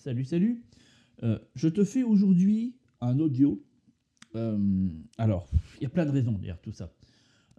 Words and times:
Salut, 0.00 0.24
salut. 0.24 0.64
Euh, 1.24 1.38
je 1.54 1.68
te 1.68 1.84
fais 1.84 2.02
aujourd'hui 2.02 2.74
un 3.02 3.18
audio. 3.18 3.62
Euh, 4.34 4.88
alors, 5.18 5.46
il 5.76 5.82
y 5.82 5.86
a 5.86 5.90
plein 5.90 6.06
de 6.06 6.10
raisons 6.10 6.32
derrière 6.32 6.58
tout 6.58 6.72
ça. 6.72 6.90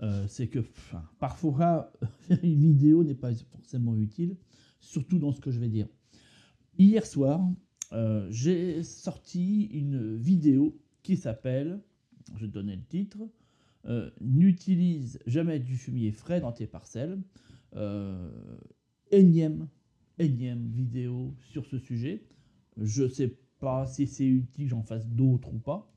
Euh, 0.01 0.25
c'est 0.27 0.47
que 0.47 0.65
parfois, 1.19 1.93
faire 2.21 2.43
une 2.43 2.59
vidéo 2.59 3.03
n'est 3.03 3.13
pas 3.13 3.31
forcément 3.35 3.95
utile, 3.95 4.37
surtout 4.79 5.19
dans 5.19 5.31
ce 5.31 5.39
que 5.39 5.51
je 5.51 5.59
vais 5.59 5.67
dire. 5.69 5.87
Hier 6.79 7.05
soir, 7.05 7.47
j'ai 8.31 8.81
sorti 8.81 9.65
une 9.65 10.15
vidéo 10.15 10.81
qui 11.03 11.17
s'appelle, 11.17 11.79
je 12.37 12.47
te 12.47 12.51
donner 12.51 12.75
le 12.75 12.83
titre, 12.83 13.19
N'utilise 14.19 15.19
jamais 15.27 15.59
du 15.59 15.77
fumier 15.77 16.11
frais 16.11 16.41
dans 16.41 16.53
tes 16.53 16.65
parcelles. 16.65 17.21
énième 19.11 19.67
énième 20.21 20.67
vidéo 20.69 21.33
sur 21.51 21.65
ce 21.65 21.77
sujet. 21.77 22.23
Je 22.77 23.03
ne 23.03 23.07
sais 23.07 23.37
pas 23.59 23.85
si 23.85 24.07
c'est 24.07 24.25
utile 24.25 24.69
j'en 24.69 24.83
fasse 24.83 25.07
d'autres 25.07 25.53
ou 25.53 25.59
pas. 25.59 25.91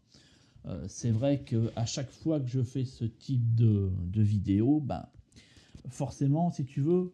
Euh, 0.67 0.85
c'est 0.89 1.11
vrai 1.11 1.43
qu'à 1.45 1.85
chaque 1.85 2.11
fois 2.11 2.41
que 2.41 2.49
je 2.49 2.63
fais 2.63 2.85
ce 2.85 3.05
type 3.05 3.55
de, 3.55 3.91
vidéo, 4.15 4.81
ben, 4.81 5.07
forcément, 5.89 6.51
si 6.51 6.65
tu 6.65 6.81
veux, 6.81 7.13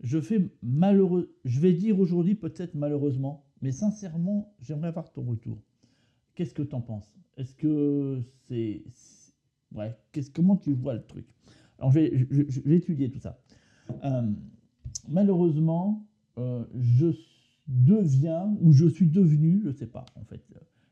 je 0.00 0.20
fais 0.20 0.50
malheureux. 0.62 1.34
Je 1.44 1.60
vais 1.60 1.72
dire 1.72 1.98
aujourd'hui 2.00 2.34
peut-être 2.34 2.74
malheureusement, 2.74 3.46
mais 3.62 3.72
sincèrement, 3.72 4.54
j'aimerais 4.60 4.88
avoir 4.88 5.12
ton 5.12 5.22
retour. 5.22 5.58
Qu'est-ce 6.34 6.54
que 6.54 6.62
tu 6.62 6.74
en 6.74 6.80
penses? 6.80 7.12
Est-ce 7.36 7.54
que 7.54 8.22
c'est. 8.48 8.82
Ouais, 9.74 9.96
comment 10.34 10.56
tu 10.56 10.72
vois 10.72 10.94
le 10.94 11.04
truc? 11.04 11.26
Alors, 11.78 11.92
je 11.92 12.00
vais, 12.60 13.08
tout 13.10 13.20
ça. 13.20 13.40
Euh, 14.04 14.32
malheureusement, 15.08 16.04
je 16.74 17.12
deviens, 17.66 18.56
ou 18.60 18.72
je 18.72 18.86
suis 18.86 19.08
devenu, 19.08 19.60
je 19.62 19.68
ne 19.68 19.72
sais 19.72 19.86
pas 19.86 20.06
en 20.16 20.24
fait, 20.24 20.42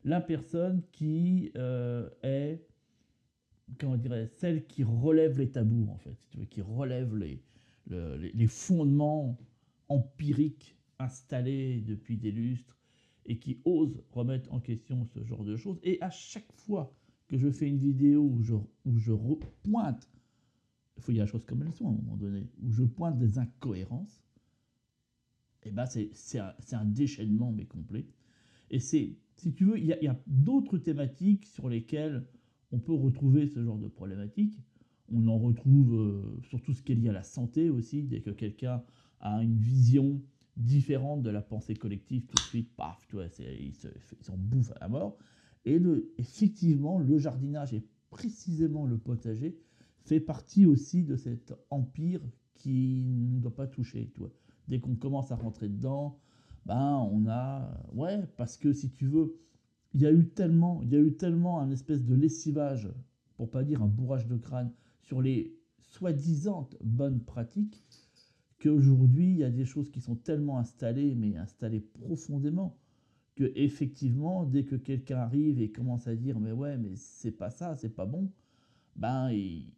la 0.03 0.21
personne 0.21 0.83
qui 0.91 1.51
euh, 1.57 2.09
est, 2.23 2.65
comment 3.79 3.97
dirais 3.97 4.29
celle 4.37 4.65
qui 4.65 4.83
relève 4.83 5.37
les 5.37 5.51
tabous 5.51 5.89
en 5.89 5.97
fait, 5.97 6.17
qui 6.49 6.61
relève 6.61 7.15
les, 7.17 7.43
les, 7.89 8.47
fondements 8.47 9.37
empiriques 9.89 10.77
installés 10.99 11.81
depuis 11.81 12.17
des 12.17 12.31
lustres 12.31 12.77
et 13.25 13.37
qui 13.37 13.59
ose 13.65 14.01
remettre 14.11 14.53
en 14.53 14.59
question 14.59 15.05
ce 15.05 15.23
genre 15.23 15.43
de 15.43 15.57
choses. 15.57 15.79
Et 15.83 16.01
à 16.01 16.09
chaque 16.09 16.51
fois 16.53 16.95
que 17.27 17.37
je 17.37 17.49
fais 17.49 17.67
une 17.67 17.77
vidéo 17.77 18.23
où 18.23 18.41
je, 18.41 18.55
où 18.85 18.97
je 18.97 19.11
pointe, 19.63 20.09
il 20.95 21.03
faut 21.03 21.11
dire 21.11 21.25
les 21.25 21.29
choses 21.29 21.45
comme 21.45 21.63
elles 21.63 21.73
sont 21.73 21.87
à 21.87 21.89
un 21.89 21.95
moment 21.95 22.15
donné, 22.15 22.47
où 22.63 22.71
je 22.71 22.83
pointe 22.83 23.17
des 23.17 23.37
incohérences, 23.37 24.21
eh 25.67 25.71
ben 25.71 25.85
c'est 25.85 26.39
un, 26.39 26.85
déchaînement 26.85 27.51
mais 27.51 27.65
complet. 27.65 28.05
Et 28.69 28.79
c'est, 28.79 29.15
si 29.35 29.53
tu 29.53 29.65
veux, 29.65 29.77
il 29.77 29.85
y 29.85 30.07
a, 30.07 30.19
d'autres 30.27 30.77
thématiques 30.77 31.45
sur 31.45 31.69
lesquelles 31.69 32.25
on 32.71 32.79
peut 32.79 32.93
retrouver 32.93 33.47
ce 33.47 33.63
genre 33.63 33.77
de 33.77 33.87
problématiques. 33.87 34.59
On 35.11 35.27
en 35.27 35.37
retrouve 35.37 35.95
euh, 35.95 36.41
sur 36.43 36.61
tout 36.61 36.73
ce 36.73 36.81
qui 36.83 36.91
est 36.91 36.95
lié 36.95 37.09
à 37.09 37.13
la 37.13 37.23
santé 37.23 37.69
aussi, 37.69 38.03
dès 38.03 38.21
que 38.21 38.29
quelqu'un 38.29 38.83
a 39.21 39.41
une 39.41 39.57
vision 39.57 40.21
différente 40.57 41.21
de 41.21 41.29
la 41.29 41.41
pensée 41.41 41.75
collective, 41.75 42.25
tout 42.25 42.39
de 42.39 42.45
suite, 42.45 42.75
paf, 42.75 43.05
tu 43.07 43.15
vois, 43.15 43.27
il 43.39 43.73
s'en 44.21 44.37
bouffe 44.37 44.71
à 44.71 44.79
la 44.81 44.89
mort. 44.89 45.17
Et 45.65 45.79
effectivement, 46.17 46.99
le 46.99 47.17
jardinage 47.17 47.73
et 47.73 47.85
précisément 48.09 48.85
le 48.85 48.97
potager 48.97 49.57
fait 50.01 50.19
partie 50.19 50.65
aussi 50.65 51.03
de 51.03 51.15
cet 51.15 51.53
empire 51.69 52.21
qui 52.55 53.03
ne 53.05 53.39
doit 53.39 53.55
pas 53.55 53.67
toucher. 53.67 54.09
Tu 54.13 54.19
vois 54.19 54.31
dès 54.67 54.79
qu'on 54.79 54.95
commence 54.95 55.31
à 55.31 55.35
rentrer 55.35 55.69
dedans, 55.69 56.19
ben 56.65 57.07
on 57.11 57.27
a 57.27 57.81
ouais 57.93 58.23
parce 58.37 58.57
que 58.57 58.73
si 58.73 58.91
tu 58.91 59.07
veux, 59.07 59.39
il 59.93 60.01
y 60.01 60.05
a 60.05 60.11
eu 60.11 60.27
tellement, 60.29 60.81
il 60.83 60.91
y 60.91 60.95
a 60.95 60.99
eu 60.99 61.13
tellement 61.15 61.59
un 61.61 61.71
espèce 61.71 62.03
de 62.03 62.15
lessivage, 62.15 62.89
pour 63.37 63.49
pas 63.49 63.63
dire 63.63 63.81
un 63.81 63.87
bourrage 63.87 64.27
de 64.27 64.37
crâne 64.37 64.71
sur 65.01 65.21
les 65.21 65.55
soi-disant 65.79 66.69
bonnes 66.83 67.21
pratiques 67.21 67.83
qu'aujourd'hui 68.61 69.31
il 69.31 69.37
y 69.37 69.43
a 69.43 69.51
des 69.51 69.65
choses 69.65 69.89
qui 69.91 70.01
sont 70.01 70.15
tellement 70.15 70.57
installées, 70.57 71.15
mais 71.15 71.37
installées 71.37 71.79
profondément, 71.79 72.77
que 73.35 73.51
effectivement 73.55 74.45
dès 74.45 74.65
que 74.65 74.75
quelqu'un 74.75 75.19
arrive 75.19 75.61
et 75.61 75.71
commence 75.71 76.07
à 76.07 76.15
dire 76.15 76.39
mais 76.39 76.51
ouais 76.51 76.77
mais 76.77 76.95
c'est 76.95 77.31
pas 77.31 77.51
ça, 77.51 77.75
c'est 77.77 77.95
pas 77.95 78.05
bon, 78.05 78.31
ben 78.95 79.31
il, 79.31 79.71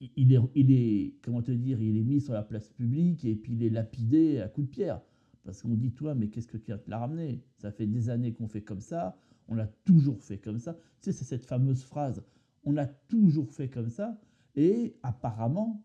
il 0.00 0.32
est, 0.32 0.38
il 0.54 0.72
est, 0.72 1.14
comment 1.22 1.42
te 1.42 1.50
dire, 1.50 1.80
il 1.80 1.96
est 1.96 2.04
mis 2.04 2.20
sur 2.20 2.34
la 2.34 2.42
place 2.42 2.68
publique 2.68 3.24
et 3.24 3.34
puis 3.34 3.54
il 3.54 3.62
est 3.62 3.70
lapidé 3.70 4.40
à 4.40 4.48
coups 4.48 4.66
de 4.66 4.70
pierre. 4.70 5.00
Parce 5.44 5.62
qu'on 5.62 5.74
dit, 5.74 5.92
toi, 5.92 6.14
mais 6.14 6.28
qu'est-ce 6.28 6.48
que 6.48 6.56
tu 6.56 6.72
as 6.72 6.78
te 6.78 6.90
la 6.90 6.98
ramener? 6.98 7.42
Ça 7.56 7.70
fait 7.70 7.86
des 7.86 8.10
années 8.10 8.32
qu'on 8.32 8.48
fait 8.48 8.62
comme 8.62 8.80
ça, 8.80 9.16
on 9.48 9.54
l'a 9.54 9.68
toujours 9.84 10.20
fait 10.22 10.38
comme 10.38 10.58
ça. 10.58 10.74
Tu 10.74 10.80
sais, 11.02 11.12
c'est 11.12 11.24
cette 11.24 11.46
fameuse 11.46 11.84
phrase, 11.84 12.24
on 12.64 12.76
a 12.76 12.86
toujours 12.86 13.52
fait 13.52 13.68
comme 13.68 13.88
ça, 13.88 14.18
et 14.56 14.96
apparemment, 15.02 15.84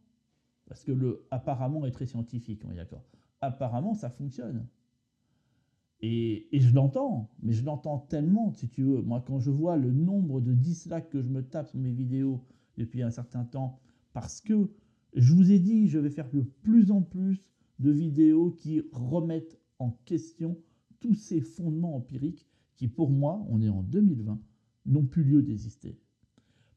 parce 0.66 0.84
que 0.84 0.92
le 0.92 1.28
apparemment 1.30 1.86
est 1.86 1.92
très 1.92 2.08
scientifique, 2.08 2.64
on 2.66 2.72
est 2.72 2.76
d'accord, 2.76 3.06
apparemment 3.40 3.94
ça 3.94 4.10
fonctionne. 4.10 4.66
Et, 6.00 6.48
et 6.56 6.60
je 6.60 6.74
l'entends, 6.74 7.30
mais 7.44 7.54
je 7.54 7.64
l'entends 7.64 8.00
tellement, 8.00 8.52
si 8.54 8.68
tu 8.68 8.82
veux. 8.82 9.04
Moi, 9.04 9.24
quand 9.26 9.38
je 9.40 9.52
vois 9.52 9.78
le 9.78 9.92
nombre 9.92 10.42
de 10.42 10.54
dislikes 10.54 11.10
que 11.10 11.22
je 11.22 11.30
me 11.30 11.44
tape 11.44 11.68
sur 11.68 11.80
mes 11.80 11.92
vidéos 11.92 12.44
depuis 12.78 13.04
un 13.04 13.12
certain 13.12 13.44
temps, 13.44 13.80
parce 14.14 14.42
que 14.42 14.70
je 15.14 15.34
vous 15.34 15.52
ai 15.52 15.60
dit, 15.60 15.88
je 15.88 16.00
vais 16.00 16.10
faire 16.10 16.30
de 16.32 16.42
plus 16.42 16.92
en 16.92 17.02
plus 17.02 17.44
de 17.80 17.92
vidéos 17.92 18.52
qui 18.52 18.82
remettent 18.92 19.60
en 19.80 19.92
question 20.06 20.58
tous 21.00 21.16
ces 21.16 21.42
fondements 21.42 21.96
empiriques 21.96 22.48
qui, 22.76 22.88
pour 22.88 23.10
moi, 23.10 23.46
on 23.50 23.62
est 23.62 23.70
en 23.70 23.84
2020, 23.84 24.40
n'ont 24.86 25.06
plus 25.06 25.24
lieu 25.24 25.42
d'exister. 25.42 25.98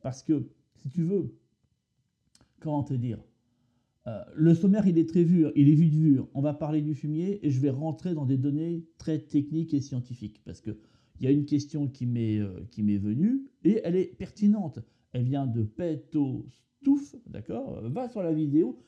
Parce 0.03 0.23
que, 0.23 0.49
si 0.83 0.89
tu 0.89 1.03
veux, 1.03 1.35
comment 2.61 2.83
te 2.83 2.95
dire 2.95 3.23
euh, 4.07 4.23
le 4.35 4.55
sommaire, 4.55 4.87
il 4.87 4.99
est 4.99 5.09
très 5.09 5.25
vu, 5.25 5.47
il 5.57 5.71
est 5.71 5.75
vite 5.75 5.95
vu. 5.95 6.21
On 6.35 6.43
va 6.43 6.53
parler 6.53 6.83
du 6.83 6.95
fumier 6.95 7.45
et 7.47 7.51
je 7.51 7.59
vais 7.59 7.71
rentrer 7.71 8.13
dans 8.13 8.27
des 8.27 8.37
données 8.37 8.85
très 8.99 9.19
techniques 9.19 9.73
et 9.73 9.81
scientifiques 9.81 10.43
parce 10.45 10.61
qu'il 10.61 10.77
y 11.23 11.27
a 11.27 11.31
une 11.31 11.47
question 11.47 11.89
qui 11.89 12.05
m'est 12.05 12.39
euh, 12.39 12.67
venue 12.77 13.47
et 13.65 13.81
elle 13.83 13.97
est 13.97 14.15
pertinente. 14.19 14.79
Elle 15.13 15.25
vient 15.25 15.47
de 15.47 15.63
Petos 15.63 16.47
touffe, 16.85 17.17
d'accord 17.27 17.81
Va 17.89 18.09
sur 18.09 18.23
la 18.23 18.33
vidéo. 18.33 18.79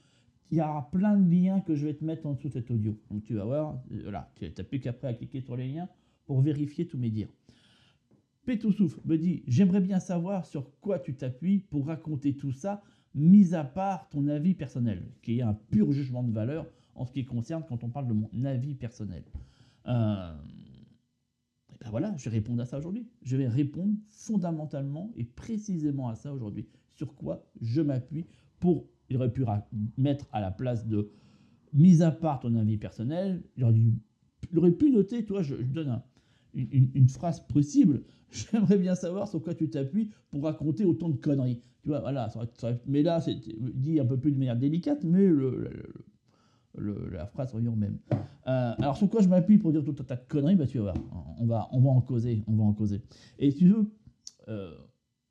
Il 0.52 0.58
y 0.58 0.60
aura 0.60 0.88
plein 0.92 1.16
de 1.16 1.28
liens 1.28 1.60
que 1.60 1.74
je 1.74 1.86
vais 1.86 1.94
te 1.94 2.04
mettre 2.04 2.26
en 2.26 2.34
dessous 2.34 2.48
de 2.48 2.52
cet 2.52 2.70
audio. 2.70 2.96
Donc 3.10 3.24
tu 3.24 3.34
vas 3.34 3.44
voir, 3.44 3.82
euh, 3.90 4.00
voilà, 4.04 4.30
tu 4.36 4.44
n'as 4.44 4.64
plus 4.64 4.78
qu'après 4.78 5.08
à 5.08 5.14
cliquer 5.14 5.40
sur 5.40 5.56
les 5.56 5.66
liens 5.66 5.88
pour 6.24 6.40
vérifier 6.40 6.86
tous 6.86 6.98
mes 6.98 7.10
dires. 7.10 7.32
Pétoussouf 8.44 9.04
me 9.04 9.16
dit 9.16 9.42
J'aimerais 9.48 9.80
bien 9.80 9.98
savoir 9.98 10.46
sur 10.46 10.70
quoi 10.80 11.00
tu 11.00 11.16
t'appuies 11.16 11.58
pour 11.58 11.86
raconter 11.86 12.36
tout 12.36 12.52
ça, 12.52 12.82
mis 13.14 13.54
à 13.54 13.64
part 13.64 14.08
ton 14.08 14.28
avis 14.28 14.54
personnel, 14.54 15.02
qui 15.22 15.38
est 15.38 15.42
un 15.42 15.54
pur 15.54 15.90
jugement 15.90 16.22
de 16.22 16.32
valeur 16.32 16.66
en 16.94 17.04
ce 17.06 17.12
qui 17.12 17.24
concerne 17.24 17.64
quand 17.68 17.82
on 17.82 17.88
parle 17.88 18.06
de 18.06 18.12
mon 18.12 18.44
avis 18.44 18.74
personnel. 18.74 19.24
Euh, 19.88 20.32
et 21.80 21.84
ben 21.84 21.90
voilà, 21.90 22.14
je 22.16 22.30
vais 22.30 22.36
répondre 22.36 22.62
à 22.62 22.66
ça 22.66 22.78
aujourd'hui. 22.78 23.06
Je 23.22 23.36
vais 23.36 23.48
répondre 23.48 23.94
fondamentalement 24.08 25.12
et 25.16 25.24
précisément 25.24 26.08
à 26.08 26.14
ça 26.14 26.32
aujourd'hui 26.32 26.68
sur 26.96 27.14
quoi 27.14 27.46
je 27.60 27.80
m'appuie 27.80 28.26
pour. 28.60 28.88
Il 29.08 29.16
aurait 29.16 29.32
pu 29.32 29.44
mettre 29.96 30.26
à 30.32 30.40
la 30.40 30.50
place 30.50 30.86
de 30.86 31.12
mise 31.72 32.02
à 32.02 32.10
part 32.10 32.40
ton 32.40 32.54
avis 32.56 32.78
personnel, 32.78 33.42
il 33.56 33.64
aurait, 34.56 34.72
pu 34.72 34.90
noter, 34.90 35.24
toi, 35.24 35.42
je, 35.42 35.54
donne 35.54 36.00
une, 36.54 37.08
phrase 37.08 37.46
possible. 37.46 38.02
J'aimerais 38.30 38.78
bien 38.78 38.94
savoir 38.94 39.28
sur 39.28 39.42
quoi 39.42 39.54
tu 39.54 39.70
t'appuies 39.70 40.10
pour 40.30 40.42
raconter 40.42 40.84
autant 40.84 41.08
de 41.08 41.16
conneries. 41.16 41.62
Tu 41.82 41.90
vois, 41.90 42.00
voilà, 42.00 42.28
mais 42.86 43.02
là, 43.02 43.20
c'est 43.20 43.38
dit 43.74 44.00
un 44.00 44.06
peu 44.06 44.18
plus 44.18 44.32
de 44.32 44.38
manière 44.38 44.56
délicate, 44.56 45.04
mais 45.04 45.28
la 46.76 47.26
phrase 47.26 47.52
revient 47.52 47.72
même. 47.76 47.98
Euh, 48.48 48.74
alors, 48.78 48.96
sur 48.96 49.08
quoi 49.08 49.20
je 49.20 49.28
m'appuie 49.28 49.58
pour 49.58 49.70
dire 49.70 49.84
tout 49.84 49.94
un 50.00 50.04
tas 50.04 50.16
de 50.16 50.26
conneries? 50.26 50.56
Bah, 50.56 50.66
Tu 50.66 50.78
vas 50.78 50.92
voir, 50.92 50.96
on 51.38 51.46
va, 51.46 51.68
on 51.72 51.80
va 51.80 51.90
en 51.90 52.00
causer, 52.00 52.42
on 52.48 52.56
va 52.56 52.64
en 52.64 52.72
causer. 52.72 53.02
Et 53.38 53.50
si 53.52 53.58
tu 53.58 53.68
veux, 53.68 53.90
euh, 54.48 54.74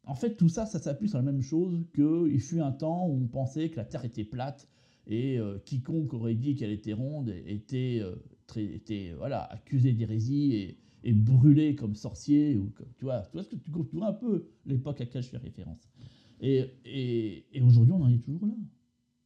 en 0.06 0.16
fait, 0.16 0.36
tout 0.36 0.50
ça, 0.50 0.66
ça 0.66 0.80
s'appuie 0.80 1.10
sur 1.10 1.18
la 1.18 1.24
même 1.24 1.42
chose 1.42 1.86
qu'il 1.94 2.40
fut 2.40 2.60
un 2.60 2.72
temps 2.72 3.08
où 3.08 3.24
on 3.24 3.28
pensait 3.28 3.70
que 3.70 3.78
la 3.78 3.86
Terre 3.86 4.06
était 4.06 4.24
plate 4.24 4.68
et 5.08 5.38
euh, 5.40 5.60
quiconque 5.66 6.14
aurait 6.14 6.36
dit 6.36 6.56
qu'elle 6.56 6.72
était 6.72 6.94
ronde 6.94 7.30
était, 7.30 8.00
euh, 8.02 8.16
très, 8.48 8.64
était 8.64 9.14
voilà, 9.18 9.44
accusé 9.44 9.94
d'hérésie 9.94 10.78
et, 11.04 11.14
brûlé 11.14 11.76
comme 11.76 11.96
sorcier. 11.96 12.58
Ou, 12.58 12.72
tu, 12.98 13.06
vois, 13.06 13.22
tu, 13.32 13.38
vois, 13.38 13.44
tu 13.44 13.96
vois 13.96 14.08
un 14.08 14.14
peu 14.14 14.48
l'époque 14.66 15.02
à 15.02 15.04
laquelle 15.04 15.22
je 15.22 15.30
fais 15.30 15.38
référence. 15.38 15.90
Et, 16.42 16.66
et, 16.84 17.46
et 17.54 17.62
aujourd'hui, 17.62 17.94
on 17.94 18.02
en 18.04 18.10
est 18.10 18.24
toujours 18.24 18.48
là. 18.48 18.56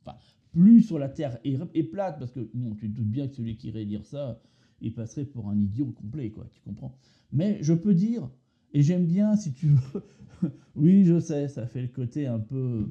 Enfin, 0.01 0.17
plus 0.51 0.81
sur 0.81 0.99
la 0.99 1.09
Terre 1.09 1.37
est, 1.43 1.83
plate, 1.83 2.19
parce 2.19 2.31
que 2.31 2.49
bon, 2.53 2.75
tu 2.75 2.89
te 2.89 2.95
doutes 2.95 3.09
bien 3.09 3.27
que 3.27 3.35
celui 3.35 3.55
qui 3.55 3.67
irait 3.67 3.85
dire 3.85 4.05
ça, 4.05 4.41
il 4.81 4.93
passerait 4.93 5.25
pour 5.25 5.49
un 5.49 5.57
idiot 5.57 5.91
complet, 5.91 6.31
quoi, 6.31 6.47
tu 6.51 6.59
comprends. 6.61 6.97
Mais 7.31 7.59
je 7.61 7.73
peux 7.73 7.93
dire 7.93 8.29
et 8.73 8.81
j'aime 8.81 9.05
bien, 9.05 9.35
si 9.35 9.53
tu 9.53 9.67
veux. 9.67 10.03
oui, 10.75 11.05
je 11.05 11.19
sais, 11.19 11.47
ça 11.47 11.65
fait 11.65 11.81
le 11.81 11.87
côté 11.87 12.27
un 12.27 12.39
peu, 12.39 12.89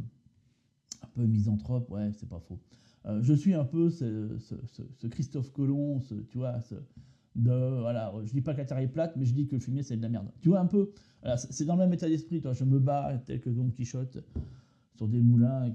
un 1.02 1.08
peu 1.14 1.24
misanthrope. 1.24 1.90
Ouais, 1.90 2.10
c'est 2.12 2.28
pas 2.28 2.40
faux. 2.40 2.58
Euh, 3.06 3.22
je 3.22 3.32
suis 3.32 3.54
un 3.54 3.64
peu 3.64 3.90
ce, 3.90 5.06
Christophe 5.08 5.52
Colomb, 5.52 6.00
tu 6.28 6.38
vois, 6.38 6.58
de 7.36 7.80
voilà, 7.80 8.12
je 8.24 8.32
dis 8.32 8.40
pas 8.40 8.52
que 8.52 8.58
la 8.58 8.64
Terre 8.64 8.78
est 8.78 8.88
plate, 8.88 9.14
mais 9.16 9.24
je 9.24 9.32
dis 9.32 9.46
que 9.46 9.54
le 9.54 9.60
fumier 9.60 9.82
c'est 9.82 9.96
de 9.96 10.02
la 10.02 10.08
merde. 10.08 10.28
Tu 10.40 10.48
vois 10.48 10.60
un 10.60 10.66
peu, 10.66 10.90
c'est 11.36 11.64
dans 11.64 11.76
le 11.76 11.80
même 11.84 11.92
état 11.92 12.08
d'esprit. 12.08 12.40
Toi, 12.40 12.52
je 12.52 12.64
me 12.64 12.80
bats 12.80 13.16
tel 13.26 13.40
que 13.40 13.50
Don 13.50 13.70
Quichotte 13.70 14.18
sur 14.96 15.06
des 15.06 15.22
moulins 15.22 15.72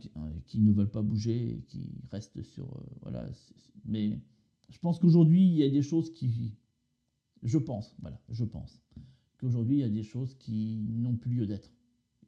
qui, 0.47 0.59
ne 0.59 0.73
veulent 0.73 0.91
pas 0.91 1.01
bouger, 1.01 1.63
qui 1.67 1.89
restent 2.11 2.44
sur 2.44 2.65
euh, 2.65 2.83
voilà. 3.03 3.25
Mais 3.85 4.19
je 4.69 4.77
pense 4.79 4.99
qu'aujourd'hui 4.99 5.47
il 5.47 5.56
y 5.56 5.63
a 5.63 5.69
des 5.69 5.81
choses 5.81 6.11
qui, 6.13 6.57
je 7.41 7.57
pense, 7.57 7.95
voilà, 8.01 8.19
je 8.29 8.44
pense 8.44 8.81
qu'aujourd'hui 9.44 9.78
il 9.78 9.81
y 9.81 9.84
a 9.84 9.90
des 9.90 10.04
choses 10.04 10.36
qui 10.36 10.86
n'ont 10.90 11.16
plus 11.16 11.31
lieu 11.31 11.45
d'être, 11.45 11.69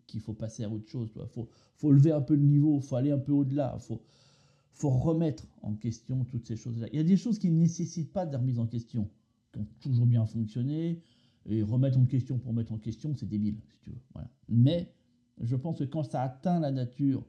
qu'il 0.05 0.19
faut 0.19 0.33
passer 0.33 0.63
à 0.63 0.69
autre 0.69 0.89
chose. 0.89 1.09
Il 1.15 1.27
faut, 1.27 1.47
faut 1.75 1.91
lever 1.91 2.11
un 2.11 2.21
peu 2.21 2.35
le 2.35 2.43
niveau, 2.43 2.79
faut 2.81 2.97
aller 2.97 3.11
un 3.11 3.17
peu 3.17 3.31
au-delà, 3.31 3.77
faut 3.79 4.01
faut 4.73 4.89
remettre 4.89 5.47
en 5.61 5.73
question 5.73 6.25
toutes 6.25 6.45
ces 6.45 6.57
choses-là. 6.57 6.87
Il 6.91 6.97
y 6.97 6.99
a 6.99 7.03
des 7.03 7.15
choses 7.15 7.39
qui 7.39 7.49
ne 7.49 7.57
nécessitent 7.57 8.11
pas 8.11 8.25
de 8.25 8.35
remise 8.35 8.59
en 8.59 8.67
question, 8.67 9.09
qui 9.53 9.59
ont 9.59 9.67
toujours 9.79 10.05
bien 10.05 10.25
fonctionné, 10.25 11.01
et 11.45 11.63
remettre 11.63 11.97
en 11.97 12.05
question 12.05 12.39
pour 12.39 12.51
mettre 12.51 12.73
en 12.73 12.77
question, 12.77 13.15
c'est 13.15 13.25
débile, 13.25 13.61
si 13.71 13.79
tu 13.79 13.91
veux. 13.91 14.01
Voilà. 14.13 14.29
Mais 14.49 14.91
je 15.39 15.55
pense 15.55 15.79
que 15.79 15.85
quand 15.85 16.03
ça 16.03 16.23
atteint 16.23 16.59
la 16.59 16.71
nature, 16.71 17.25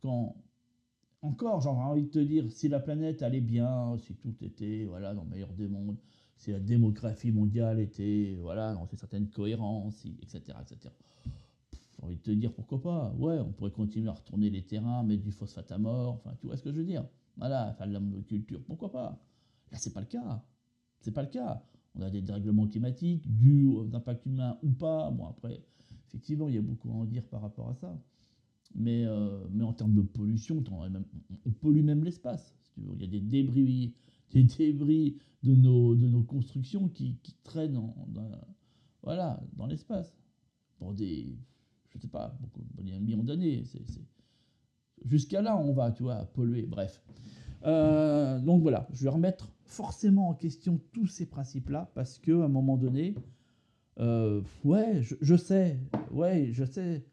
quand 0.00 0.36
encore, 1.20 1.60
j'ai 1.60 1.68
envie 1.68 2.04
de 2.04 2.08
te 2.08 2.18
dire, 2.18 2.50
si 2.50 2.68
la 2.68 2.80
planète 2.80 3.22
allait 3.22 3.40
bien, 3.42 3.96
si 3.98 4.14
tout 4.14 4.34
était 4.42 4.84
voilà 4.84 5.12
dans 5.12 5.24
le 5.24 5.28
meilleur 5.28 5.52
des 5.52 5.68
mondes, 5.68 5.98
si 6.36 6.52
la 6.52 6.60
démographie 6.60 7.32
mondiale 7.32 7.80
était 7.80 8.36
voilà 8.40 8.74
dans 8.74 8.86
une 8.86 8.98
certaine 8.98 9.28
cohérence, 9.28 10.04
etc., 10.22 10.58
etc. 10.60 10.94
J'ai 11.72 12.04
envie 12.04 12.16
de 12.16 12.22
te 12.22 12.30
dire 12.30 12.52
pourquoi 12.52 12.80
pas? 12.82 13.14
Ouais, 13.18 13.38
on 13.40 13.52
pourrait 13.52 13.70
continuer 13.70 14.08
à 14.08 14.12
retourner 14.12 14.50
les 14.50 14.62
terrains, 14.62 15.02
mettre 15.02 15.22
du 15.22 15.32
phosphate 15.32 15.72
à 15.72 15.78
mort. 15.78 16.14
Enfin, 16.14 16.34
tu 16.38 16.46
vois 16.46 16.56
ce 16.56 16.62
que 16.62 16.70
je 16.70 16.78
veux 16.78 16.84
dire? 16.84 17.06
Voilà, 17.36 17.72
faire 17.74 17.86
de 17.86 17.92
la 17.92 18.00
monoculture. 18.00 18.62
Pourquoi 18.64 18.90
pas? 18.90 19.18
Là, 19.72 19.78
c'est 19.78 19.92
pas 19.92 20.00
le 20.00 20.06
cas. 20.06 20.44
C'est 21.00 21.12
pas 21.12 21.22
le 21.22 21.28
cas. 21.28 21.62
On 21.94 22.02
a 22.02 22.10
des 22.10 22.20
dérèglements 22.20 22.66
climatiques 22.66 23.24
dus 23.26 23.66
aux 23.66 23.94
impacts 23.94 24.26
humains 24.26 24.58
ou 24.62 24.70
pas. 24.70 25.10
Bon, 25.10 25.26
après, 25.26 25.62
effectivement, 26.08 26.48
il 26.48 26.54
y 26.54 26.58
a 26.58 26.62
beaucoup 26.62 26.90
à 26.90 26.94
en 26.94 27.04
dire 27.04 27.24
par 27.24 27.40
rapport 27.40 27.70
à 27.70 27.74
ça. 27.74 27.98
Mais, 28.74 29.06
euh, 29.06 29.46
mais 29.50 29.64
en 29.64 29.72
termes 29.72 29.94
de 29.94 30.02
pollution, 30.02 30.62
on 31.46 31.50
pollue 31.52 31.82
même 31.82 32.04
l'espace. 32.04 32.54
il 32.76 33.00
y 33.00 33.04
a 33.04 33.06
des 33.06 33.20
débris, 33.20 33.94
des 34.32 34.44
débris 34.44 35.18
de 35.42 35.54
nos, 35.54 35.94
de 35.94 36.06
nos 36.06 36.22
constructions 36.22 36.88
qui, 36.88 37.18
traînent 37.44 37.74
dans, 37.74 37.94
voilà, 39.02 39.40
dans 39.54 39.66
l'espace. 39.66 40.16
Pour 40.78 40.92
des, 40.92 41.38
je 41.90 41.98
sais 41.98 42.08
pas, 42.08 42.36
beaucoup, 42.40 42.60
un 42.78 43.00
million 43.00 43.22
d'années. 43.22 43.64
Jusqu'à 45.04 45.40
là, 45.42 45.56
on 45.56 45.72
va, 45.72 45.90
tu 45.90 46.02
vois, 46.02 46.24
polluer, 46.26 46.62
bref. 46.62 47.02
Euh, 47.64 48.38
donc 48.40 48.62
voilà, 48.62 48.86
je 48.92 49.04
vais 49.04 49.10
remettre 49.10 49.50
forcément 49.64 50.28
en 50.28 50.34
question 50.34 50.80
tous 50.92 51.06
ces 51.06 51.26
principes-là, 51.26 51.90
parce 51.94 52.18
que 52.18 52.42
à 52.42 52.44
un 52.44 52.48
moment 52.48 52.76
donné, 52.76 53.14
euh, 53.98 54.42
ouais, 54.64 55.02
je, 55.02 55.36
sais, 55.36 55.80
ouais, 56.12 56.50
je 56.52 56.64
sais, 56.64 57.04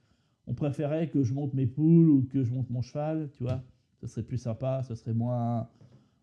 on 0.47 0.53
préférait 0.53 1.09
que 1.09 1.23
je 1.23 1.33
monte 1.33 1.53
mes 1.53 1.65
poules 1.65 2.09
ou 2.09 2.23
que 2.23 2.43
je 2.43 2.53
monte 2.53 2.69
mon 2.69 2.81
cheval, 2.81 3.29
tu 3.33 3.43
vois, 3.43 3.63
ce 4.01 4.07
serait 4.07 4.23
plus 4.23 4.37
sympa, 4.37 4.83
ce 4.83 4.95
serait 4.95 5.13
moins, 5.13 5.69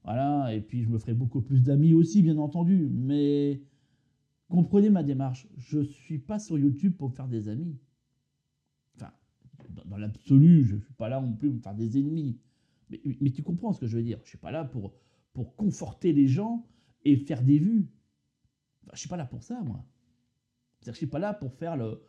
voilà, 0.05 0.55
et 0.55 0.61
puis 0.61 0.82
je 0.82 0.88
me 0.88 0.99
ferais 0.99 1.14
beaucoup 1.14 1.43
plus 1.43 1.62
d'amis 1.62 1.94
aussi, 1.94 2.23
bien 2.23 2.38
entendu, 2.38 2.88
mais 2.91 3.62
comprenez 4.49 4.91
ma 4.91 5.02
démarche, 5.02 5.47
je 5.56 5.81
suis 5.81 6.19
pas 6.19 6.38
sur 6.38 6.58
YouTube 6.58 6.94
pour 6.97 7.12
faire 7.12 7.29
des 7.29 7.49
amis 7.49 7.79
dans, 9.87 9.97
l'absolu, 9.97 10.64
je 10.64 10.76
ne 10.76 10.81
suis 10.81 10.94
pas 10.94 11.08
là 11.08 11.20
non 11.20 11.32
plus 11.32 11.50
pour 11.50 11.62
faire 11.62 11.75
des 11.75 11.99
ennemis. 11.99 12.38
Mais, 12.88 13.31
tu 13.31 13.43
comprends 13.43 13.73
ce 13.73 13.81
que 13.81 13.87
je 13.87 13.97
veux 13.97 14.02
dire. 14.02 14.19
Je 14.19 14.25
ne 14.25 14.29
suis 14.29 14.38
pas 14.38 14.50
là 14.50 14.64
pour, 14.64 14.93
pour 15.32 15.55
conforter 15.56 16.12
les 16.12 16.26
gens 16.26 16.67
et 17.05 17.17
faire 17.17 17.43
des 17.43 17.58
vues. 17.58 17.88
je 18.87 18.93
ne 18.93 18.97
suis 18.97 19.08
pas 19.08 19.17
là 19.17 19.26
pour 19.26 19.43
ça, 19.43 19.62
moi. 19.62 19.85
je 20.85 20.91
ne 20.91 20.94
suis 20.94 21.06
pas 21.06 21.19
là 21.19 21.35
pour 21.35 21.52
faire 21.52 21.76
le, 21.76 22.02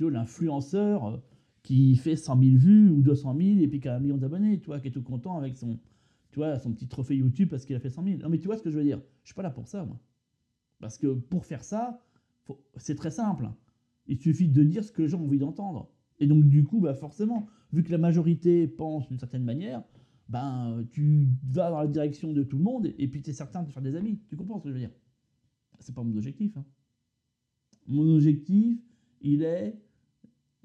l'influenceur 0.00 1.22
qui 1.62 1.96
fait 1.96 2.16
100 2.16 2.42
000 2.42 2.56
vues 2.56 2.90
ou 2.90 3.00
200 3.02 3.36
000 3.38 3.58
et 3.60 3.68
puis 3.68 3.80
qui 3.80 3.88
a 3.88 3.96
un 3.96 4.00
million 4.00 4.18
d'abonnés, 4.18 4.58
tu 4.58 4.66
vois, 4.66 4.80
qui 4.80 4.88
est 4.88 4.90
tout 4.90 5.02
content 5.02 5.38
avec 5.38 5.56
son, 5.56 5.78
tu 6.34 6.40
vois, 6.40 6.58
son 6.58 6.72
petit 6.72 6.88
trophée 6.88 7.14
YouTube 7.14 7.48
parce 7.48 7.64
qu'il 7.64 7.76
a 7.76 7.78
fait 7.78 7.90
100 7.90 8.02
000. 8.02 8.16
Non, 8.18 8.28
mais 8.28 8.40
tu 8.40 8.48
vois 8.48 8.56
ce 8.56 8.62
que 8.64 8.68
je 8.68 8.76
veux 8.76 8.82
dire? 8.82 9.00
Je 9.22 9.28
suis 9.28 9.36
pas 9.36 9.44
là 9.44 9.50
pour 9.50 9.68
ça, 9.68 9.84
moi. 9.84 10.00
Parce 10.80 10.98
que 10.98 11.14
pour 11.14 11.46
faire 11.46 11.62
ça, 11.62 12.04
c'est 12.76 12.96
très 12.96 13.12
simple. 13.12 13.48
Il 14.08 14.18
suffit 14.18 14.48
de 14.48 14.64
dire 14.64 14.82
ce 14.82 14.90
que 14.90 15.02
les 15.02 15.08
gens 15.08 15.20
ont 15.20 15.26
envie 15.26 15.38
d'entendre. 15.38 15.88
Et 16.18 16.26
donc, 16.26 16.48
du 16.48 16.64
coup, 16.64 16.80
bah 16.80 16.92
forcément, 16.92 17.46
vu 17.72 17.84
que 17.84 17.92
la 17.92 17.98
majorité 17.98 18.66
pense 18.66 19.06
d'une 19.06 19.20
certaine 19.20 19.44
manière, 19.44 19.84
ben, 20.28 20.84
tu 20.90 21.28
vas 21.44 21.70
dans 21.70 21.78
la 21.78 21.86
direction 21.86 22.32
de 22.32 22.42
tout 22.42 22.58
le 22.58 22.64
monde 22.64 22.92
et, 22.98 23.06
puis 23.06 23.22
tu 23.22 23.30
es 23.30 23.32
certain 23.32 23.62
de 23.62 23.70
faire 23.70 23.82
des 23.82 23.94
amis. 23.94 24.18
Tu 24.28 24.34
comprends 24.34 24.58
ce 24.58 24.64
que 24.64 24.70
je 24.70 24.74
veux 24.74 24.80
dire? 24.80 24.90
C'est 25.78 25.94
pas 25.94 26.02
mon 26.02 26.16
objectif. 26.16 26.56
Hein. 26.56 26.64
Mon 27.86 28.12
objectif, 28.12 28.80
il 29.20 29.44
est 29.44 29.80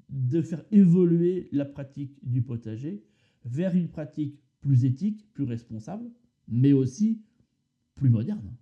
de 0.08 0.42
faire 0.42 0.64
évoluer 0.72 1.48
la 1.52 1.64
pratique 1.64 2.18
du 2.24 2.42
potager 2.42 3.04
vers 3.44 3.76
une 3.76 3.88
pratique 3.88 4.42
plus 4.60 4.84
éthique, 4.84 5.32
plus 5.32 5.44
responsable, 5.44 6.10
mais 6.48 6.72
aussi 6.72 7.22
plus 7.94 8.10
moderne. 8.10 8.56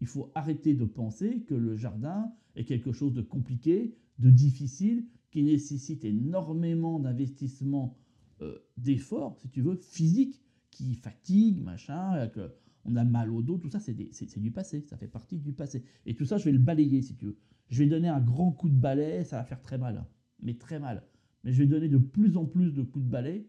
Il 0.00 0.06
faut 0.06 0.32
arrêter 0.34 0.74
de 0.74 0.84
penser 0.84 1.42
que 1.42 1.54
le 1.54 1.76
jardin 1.76 2.32
est 2.56 2.64
quelque 2.64 2.92
chose 2.92 3.14
de 3.14 3.22
compliqué, 3.22 3.96
de 4.18 4.30
difficile, 4.30 5.06
qui 5.30 5.42
nécessite 5.42 6.04
énormément 6.04 6.98
d'investissement, 6.98 7.96
euh, 8.40 8.58
d'efforts, 8.76 9.38
si 9.38 9.48
tu 9.48 9.62
veux, 9.62 9.76
physiques, 9.76 10.42
qui 10.70 10.94
fatigue, 10.94 11.62
machin, 11.62 12.28
que 12.28 12.52
on 12.84 12.96
a 12.96 13.04
mal 13.04 13.30
au 13.30 13.42
dos, 13.42 13.58
tout 13.58 13.70
ça, 13.70 13.78
c'est 13.78 13.94
du 13.94 14.50
passé, 14.50 14.82
ça 14.82 14.96
fait 14.96 15.06
partie 15.06 15.38
du 15.38 15.52
passé. 15.52 15.84
Et 16.04 16.14
tout 16.14 16.24
ça, 16.24 16.36
je 16.38 16.44
vais 16.44 16.52
le 16.52 16.58
balayer, 16.58 17.00
si 17.02 17.14
tu 17.14 17.26
veux. 17.26 17.38
Je 17.68 17.78
vais 17.78 17.88
donner 17.88 18.08
un 18.08 18.20
grand 18.20 18.50
coup 18.52 18.68
de 18.68 18.74
balai, 18.74 19.24
ça 19.24 19.36
va 19.36 19.44
faire 19.44 19.62
très 19.62 19.78
mal, 19.78 19.98
hein. 19.98 20.08
mais 20.40 20.54
très 20.54 20.80
mal. 20.80 21.04
Mais 21.44 21.52
je 21.52 21.58
vais 21.58 21.66
donner 21.66 21.88
de 21.88 21.98
plus 21.98 22.36
en 22.36 22.44
plus 22.44 22.72
de 22.72 22.82
coups 22.82 23.04
de 23.04 23.10
balai, 23.10 23.46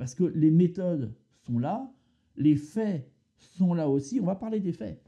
parce 0.00 0.14
que 0.14 0.24
les 0.24 0.50
méthodes 0.50 1.14
sont 1.42 1.58
là, 1.58 1.92
les 2.34 2.56
faits 2.56 3.06
sont 3.36 3.74
là 3.74 3.86
aussi, 3.86 4.18
on 4.18 4.24
va 4.24 4.34
parler 4.34 4.58
des 4.58 4.72
faits. 4.72 4.98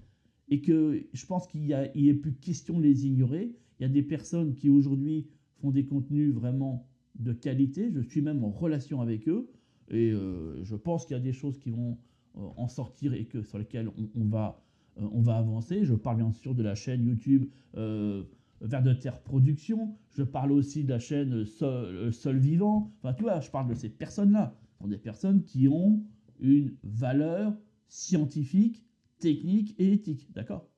Et 0.50 0.60
que 0.60 1.02
je 1.14 1.24
pense 1.24 1.46
qu'il 1.46 1.68
n'est 1.94 2.12
plus 2.12 2.34
question 2.34 2.78
de 2.78 2.82
les 2.82 3.06
ignorer, 3.06 3.56
il 3.80 3.82
y 3.84 3.86
a 3.86 3.88
des 3.88 4.02
personnes 4.02 4.54
qui 4.54 4.68
aujourd'hui 4.68 5.28
font 5.62 5.70
des 5.70 5.86
contenus 5.86 6.34
vraiment 6.34 6.86
de 7.18 7.32
qualité. 7.32 7.90
Je 7.90 8.00
suis 8.00 8.20
même 8.20 8.44
en 8.44 8.50
relation 8.50 9.00
avec 9.00 9.30
eux 9.30 9.48
et 9.88 10.10
euh, 10.10 10.62
je 10.62 10.76
pense 10.76 11.06
qu'il 11.06 11.16
y 11.16 11.20
a 11.20 11.22
des 11.22 11.32
choses 11.32 11.58
qui 11.58 11.70
vont 11.70 11.96
euh, 12.36 12.40
en 12.58 12.68
sortir 12.68 13.14
et 13.14 13.24
que 13.24 13.42
sur 13.42 13.56
lesquelles 13.56 13.88
on, 14.14 14.24
va, 14.26 14.62
euh, 15.00 15.08
on 15.10 15.22
va 15.22 15.38
avancer. 15.38 15.86
Je 15.86 15.94
parle 15.94 16.18
bien 16.18 16.32
sûr 16.32 16.54
de 16.54 16.62
la 16.62 16.74
chaîne 16.74 17.02
YouTube 17.02 17.48
Vers 17.72 18.82
de 18.82 18.92
Terre 18.92 19.22
Production. 19.22 19.96
Je 20.10 20.22
parle 20.22 20.52
aussi 20.52 20.84
de 20.84 20.90
la 20.90 20.98
chaîne 20.98 21.46
Sol, 21.46 22.12
Sol 22.12 22.36
Vivant. 22.36 22.92
Enfin, 22.98 23.14
tu 23.14 23.22
vois, 23.22 23.40
je 23.40 23.50
parle 23.50 23.68
de 23.68 23.74
ces 23.74 23.88
personnes-là. 23.88 24.54
Des 24.86 24.98
personnes 24.98 25.44
qui 25.44 25.68
ont 25.68 26.04
une 26.40 26.76
valeur 26.82 27.56
scientifique, 27.88 28.84
technique 29.18 29.74
et 29.78 29.92
éthique. 29.92 30.28
D'accord? 30.32 30.68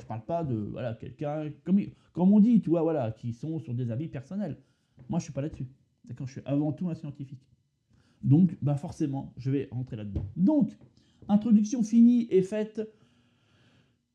Je 0.00 0.06
parle 0.06 0.24
pas 0.24 0.44
de 0.44 0.54
voilà, 0.54 0.94
quelqu'un, 0.94 1.50
comme, 1.64 1.80
comme 2.12 2.32
on 2.32 2.40
dit, 2.40 2.60
tu 2.60 2.70
vois, 2.70 2.82
voilà, 2.82 3.12
qui 3.12 3.32
sont 3.32 3.58
sur 3.58 3.74
des 3.74 3.90
avis 3.90 4.08
personnels. 4.08 4.58
Moi, 5.08 5.18
je 5.18 5.24
suis 5.24 5.32
pas 5.32 5.40
là-dessus. 5.40 5.66
D'accord? 6.04 6.26
Je 6.26 6.32
suis 6.32 6.42
avant 6.44 6.72
tout 6.72 6.88
un 6.88 6.94
scientifique. 6.94 7.46
Donc, 8.22 8.56
bah 8.60 8.74
forcément, 8.74 9.32
je 9.36 9.50
vais 9.50 9.68
rentrer 9.70 9.96
là-dedans. 9.96 10.28
Donc, 10.36 10.76
introduction 11.28 11.82
finie 11.82 12.26
et 12.30 12.42
faite. 12.42 12.80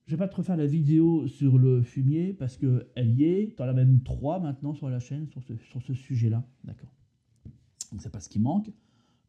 Je 0.06 0.16
vais 0.16 0.18
pas 0.18 0.28
te 0.28 0.36
refaire 0.36 0.58
la 0.58 0.66
vidéo 0.66 1.28
sur 1.28 1.58
le 1.58 1.82
fumier 1.82 2.34
parce 2.34 2.58
que 2.58 2.90
elle 2.96 3.18
y 3.18 3.24
est. 3.24 3.56
Tu 3.56 3.64
en 3.64 3.68
as 3.68 3.74
même 3.74 4.02
trois 4.04 4.40
maintenant 4.40 4.74
sur 4.74 4.90
la 4.90 5.00
chaîne 5.00 5.28
sur 5.28 5.42
ce, 5.44 5.56
sur 5.56 5.82
ce 5.82 5.94
sujet-là. 5.94 6.46
D'accord? 6.66 6.94
Donc, 7.92 8.02
c'est 8.02 8.12
pas 8.12 8.20
ce 8.20 8.28
qui 8.28 8.40
manque. 8.40 8.72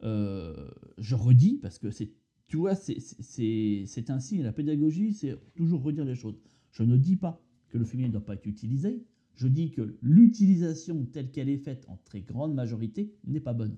Euh, 0.03 0.69
je 0.97 1.15
redis 1.15 1.57
parce 1.61 1.79
que 1.79 1.89
c'est 1.89 2.11
tu 2.47 2.57
vois, 2.57 2.75
c'est 2.75 4.09
ainsi. 4.09 4.41
La 4.41 4.53
pédagogie, 4.53 5.13
c'est 5.13 5.35
toujours 5.55 5.81
redire 5.81 6.05
les 6.05 6.15
choses. 6.15 6.39
Je 6.71 6.83
ne 6.83 6.97
dis 6.97 7.15
pas 7.15 7.41
que 7.69 7.77
le 7.77 7.85
fumier 7.85 8.07
ne 8.07 8.13
doit 8.13 8.25
pas 8.25 8.35
être 8.35 8.45
utilisé. 8.45 9.03
Je 9.33 9.47
dis 9.47 9.71
que 9.71 9.97
l'utilisation 10.01 11.05
telle 11.05 11.31
qu'elle 11.31 11.49
est 11.49 11.57
faite 11.57 11.85
en 11.89 11.97
très 12.05 12.21
grande 12.21 12.53
majorité 12.53 13.13
n'est 13.25 13.39
pas 13.39 13.53
bonne. 13.53 13.77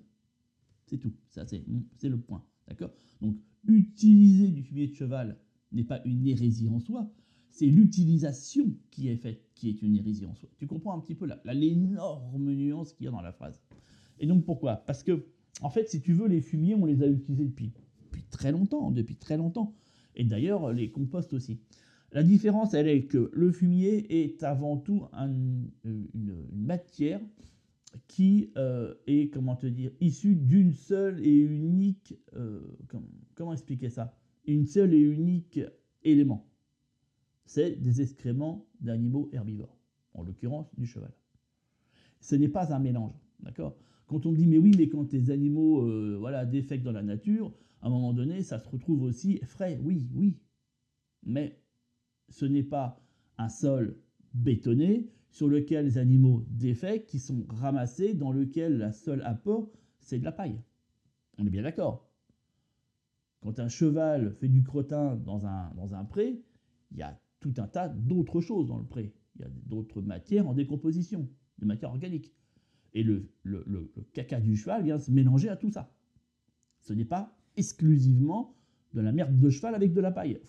C'est 0.86 0.98
tout. 0.98 1.14
Ça, 1.30 1.46
c'est 1.48 2.10
le 2.10 2.20
point. 2.20 2.44
D'accord? 2.68 2.94
Donc, 3.22 3.38
utiliser 3.68 4.50
du 4.50 4.64
fumier 4.64 4.88
de 4.88 4.94
cheval 4.94 5.40
n'est 5.72 5.84
pas 5.84 6.02
une 6.06 6.28
hérésie 6.28 6.70
en 6.70 6.80
soi. 6.80 7.10
C'est 7.50 7.66
l'utilisation 7.66 8.76
qui 8.92 9.08
est 9.08 9.18
faite 9.18 9.50
qui 9.56 9.70
est 9.70 9.82
une 9.82 9.96
hérésie 9.96 10.26
en 10.26 10.36
soi. 10.36 10.50
Tu 10.58 10.68
comprends 10.68 10.96
un 10.96 11.00
petit 11.00 11.16
peu 11.16 11.28
l'énorme 11.46 12.54
nuance 12.54 12.94
qu'il 12.94 13.06
y 13.06 13.08
a 13.08 13.12
dans 13.12 13.22
la 13.22 13.32
phrase. 13.32 13.60
Et 14.20 14.28
donc, 14.28 14.46
pourquoi? 14.46 14.76
Parce 14.76 15.04
que, 15.04 15.26
en 15.62 15.70
fait, 15.70 15.90
si 15.90 16.02
tu 16.02 16.14
veux, 16.14 16.28
les 16.28 16.42
fumiers, 16.42 16.76
on 16.76 16.86
les 16.86 17.02
a 17.02 17.08
utilisés 17.08 17.46
depuis 17.46 17.72
très 18.30 18.52
longtemps, 18.52 18.92
depuis 18.92 19.16
très 19.16 19.38
longtemps. 19.38 19.76
Et 20.16 20.24
d'ailleurs, 20.24 20.72
les 20.74 20.92
composts 20.92 21.34
aussi. 21.34 21.60
La 22.12 22.24
différence, 22.24 22.74
elle 22.74 22.88
est 22.88 23.06
que 23.06 23.30
le 23.34 23.52
fumier 23.52 24.24
est 24.24 24.44
avant 24.44 24.78
tout 24.78 25.06
une, 25.14 25.70
matière 26.54 27.20
qui 28.08 28.52
euh, 28.58 28.94
est, 29.08 29.32
comment 29.34 29.56
te 29.56 29.68
dire, 29.68 29.92
issue 30.00 30.36
d'une 30.36 30.74
seule 30.74 31.26
et 31.26 31.38
unique, 31.38 32.16
euh, 32.36 32.62
comment, 33.36 33.54
expliquer 33.54 33.90
ça? 33.90 34.16
Une 34.46 34.66
seule 34.66 34.94
et 34.94 35.00
unique 35.00 35.60
élément. 36.04 36.48
c'est 37.46 37.82
des 37.82 38.02
excréments 38.02 38.66
d'animaux 38.80 39.30
herbivores, 39.34 39.78
en 40.14 40.24
l'occurrence 40.24 40.74
du 40.78 40.86
cheval. 40.86 41.14
Ce 42.22 42.36
n'est 42.36 42.50
pas 42.50 42.74
un 42.74 42.80
mélange, 42.80 43.14
d'accord? 43.40 43.78
Quand 44.08 44.26
on 44.26 44.32
dit 44.32 44.48
mais 44.48 44.58
oui, 44.58 44.74
mais 44.78 44.88
quand 44.88 45.12
les 45.12 45.32
animaux 45.32 45.86
euh, 45.86 46.18
voilà, 46.20 46.46
dans 46.46 46.92
la 46.92 47.04
nature, 47.04 47.54
à 47.82 47.88
un 47.88 47.90
moment 47.90 48.14
donné, 48.14 48.42
ça 48.42 48.58
se 48.58 48.68
retrouve 48.68 49.04
aussi 49.04 49.40
frais, 49.44 49.80
oui, 49.84 50.10
oui. 50.16 50.40
Mais 51.24 51.62
ce 52.30 52.46
n'est 52.46 52.64
pas 52.64 53.02
un 53.38 53.50
sol 53.50 53.98
bétonné 54.34 55.10
sur 55.30 55.48
lequel 55.48 55.86
les 55.86 55.98
animaux 55.98 56.46
défectent 56.50 57.10
qui 57.10 57.20
sont 57.20 57.46
ramassés, 57.50 58.14
dans 58.14 58.32
lequel 58.32 58.78
la 58.78 58.92
seule 58.92 59.22
apport, 59.24 59.70
c'est 60.00 60.20
de 60.20 60.24
la 60.24 60.32
paille. 60.32 60.62
On 61.38 61.46
est 61.46 61.50
bien 61.50 61.64
d'accord. 61.64 62.10
Quand 63.42 63.60
un 63.60 63.68
cheval 63.68 64.34
fait 64.34 64.48
du 64.48 64.64
crottin 64.64 65.16
dans 65.18 65.46
un, 65.46 65.72
dans 65.76 65.94
un 65.94 66.06
pré, 66.06 66.42
il 66.92 66.98
y 66.98 67.04
a 67.04 67.20
tout 67.40 67.54
un 67.58 67.68
tas 67.68 67.90
d'autres 67.90 68.42
choses 68.42 68.68
dans 68.68 68.80
le 68.80 68.86
pré. 68.86 69.14
Il 69.36 69.42
y 69.42 69.46
a 69.46 69.50
d'autres 69.50 70.02
matières 70.02 70.48
en 70.48 70.54
décomposition, 70.54 71.30
des 71.60 71.66
matières 71.66 71.92
organiques. 71.92 72.34
Et 72.98 73.04
le, 73.04 73.30
caca 74.12 74.40
du 74.42 74.58
cheval 74.58 74.84
vient 74.84 74.98
se 74.98 75.12
mélanger 75.12 75.50
à 75.50 75.56
tout 75.56 75.70
ça. 75.70 75.94
Ce 76.82 76.94
n'est 76.94 77.06
pas 77.06 77.32
exclusivement 77.56 78.56
de 78.96 79.02
la 79.02 79.12
merde 79.12 79.38
de 79.38 79.50
cheval 79.52 79.76
avec 79.76 79.94
de 79.94 80.02
la 80.02 80.10
paille. 80.10 80.40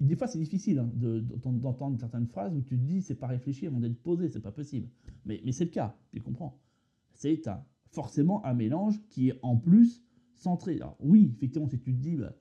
Des 0.00 0.16
fois, 0.16 0.26
c'est 0.26 0.38
difficile 0.38 0.78
hein, 0.78 0.90
d'entendre 0.94 2.00
certaines 2.00 2.28
phrases 2.28 2.54
où 2.56 2.62
tu 2.62 2.78
te 2.78 2.82
dis 2.82 3.02
c'est 3.02 3.14
pas 3.14 3.26
réfléchi 3.26 3.66
avant 3.66 3.78
d'être 3.78 4.02
posé, 4.02 4.30
c'est 4.30 4.40
pas 4.40 4.52
possible. 4.52 4.88
Mais, 5.26 5.42
c'est 5.52 5.66
le 5.66 5.70
cas, 5.70 5.98
tu 6.14 6.22
comprends. 6.22 6.62
C'est 7.12 7.42
forcément 7.90 8.42
un 8.46 8.54
mélange 8.54 8.98
qui 9.10 9.28
est 9.28 9.38
en 9.42 9.58
plus 9.58 10.02
centré. 10.34 10.76
Alors, 10.76 10.96
oui, 10.98 11.34
effectivement, 11.36 11.68
si 11.68 11.78
tu 11.78 11.92
te 11.92 12.00
dis, 12.00 12.16
bah, 12.16 12.34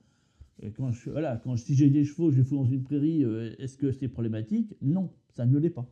euh, 0.63 0.69
voilà, 1.07 1.41
si 1.57 1.75
j'ai 1.75 1.89
des 1.89 2.05
chevaux, 2.05 2.31
je 2.31 2.37
les 2.37 2.43
fous 2.45 2.55
dans 2.55 2.65
une 2.65 2.83
prairie, 2.83 3.25
euh, 3.25 3.53
est-ce 3.59 3.75
que 3.75 3.91
c'est 3.91 4.07
problématique? 4.07 4.77
Non, 4.81 5.11
ça 5.27 5.45
ne 5.45 5.57
l'est 5.57 5.71
pas. 5.71 5.91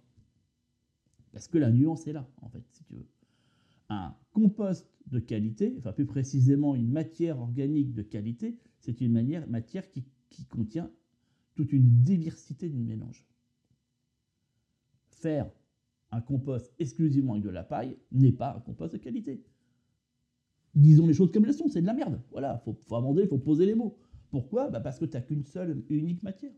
Parce 1.36 1.50
que 1.50 1.58
la 1.58 1.70
nuance 1.70 2.08
est 2.08 2.14
là, 2.14 2.26
en 2.42 2.48
fait, 2.48 2.64
si 2.72 2.86
tu 2.86 2.94
veux. 2.94 3.06
Un 3.90 4.16
compost 4.32 4.90
de 5.08 5.20
qualité, 5.20 5.76
enfin 5.78 5.92
plus 5.92 6.06
précisément 6.06 6.76
une 6.76 6.90
matière 6.90 7.42
organique 7.42 7.94
de 7.94 8.04
qualité, 8.04 8.58
c'est 8.80 9.02
une 9.02 9.12
matière 9.50 9.92
qui, 9.92 10.06
contient 10.50 10.90
toute 11.56 11.74
une 11.74 12.04
diversité 12.04 12.70
de 12.70 12.78
mélanges. 12.78 13.28
Faire 15.10 15.52
un 16.12 16.22
compost 16.22 16.74
exclusivement 16.80 17.34
avec 17.34 17.44
de 17.44 17.50
la 17.50 17.66
paille 17.66 17.98
n'est 18.14 18.32
pas 18.32 18.56
un 18.56 18.62
compost 18.62 18.94
de 18.94 19.00
qualité. 19.00 19.44
Disons 20.74 21.06
les 21.06 21.14
choses 21.14 21.34
comme 21.34 21.44
elles 21.44 21.54
sont, 21.54 21.68
c'est 21.68 21.82
de 21.82 21.86
la 21.86 21.94
merde. 21.94 22.22
Voilà, 22.32 22.62
il 22.62 22.64
faut, 22.64 22.80
faut 22.80 22.96
amender, 22.96 23.24
il 23.24 23.28
faut 23.28 23.40
poser 23.40 23.66
les 23.66 23.76
mots. 23.76 23.98
Pourquoi? 24.30 24.70
Bah 24.70 24.80
Parce 24.80 25.00
que 25.00 25.06
tu 25.06 25.18
n'as 25.18 25.22
qu'une 25.22 25.44
seule 25.44 25.84
et 25.90 25.96
unique 25.96 26.24
matière. 26.24 26.54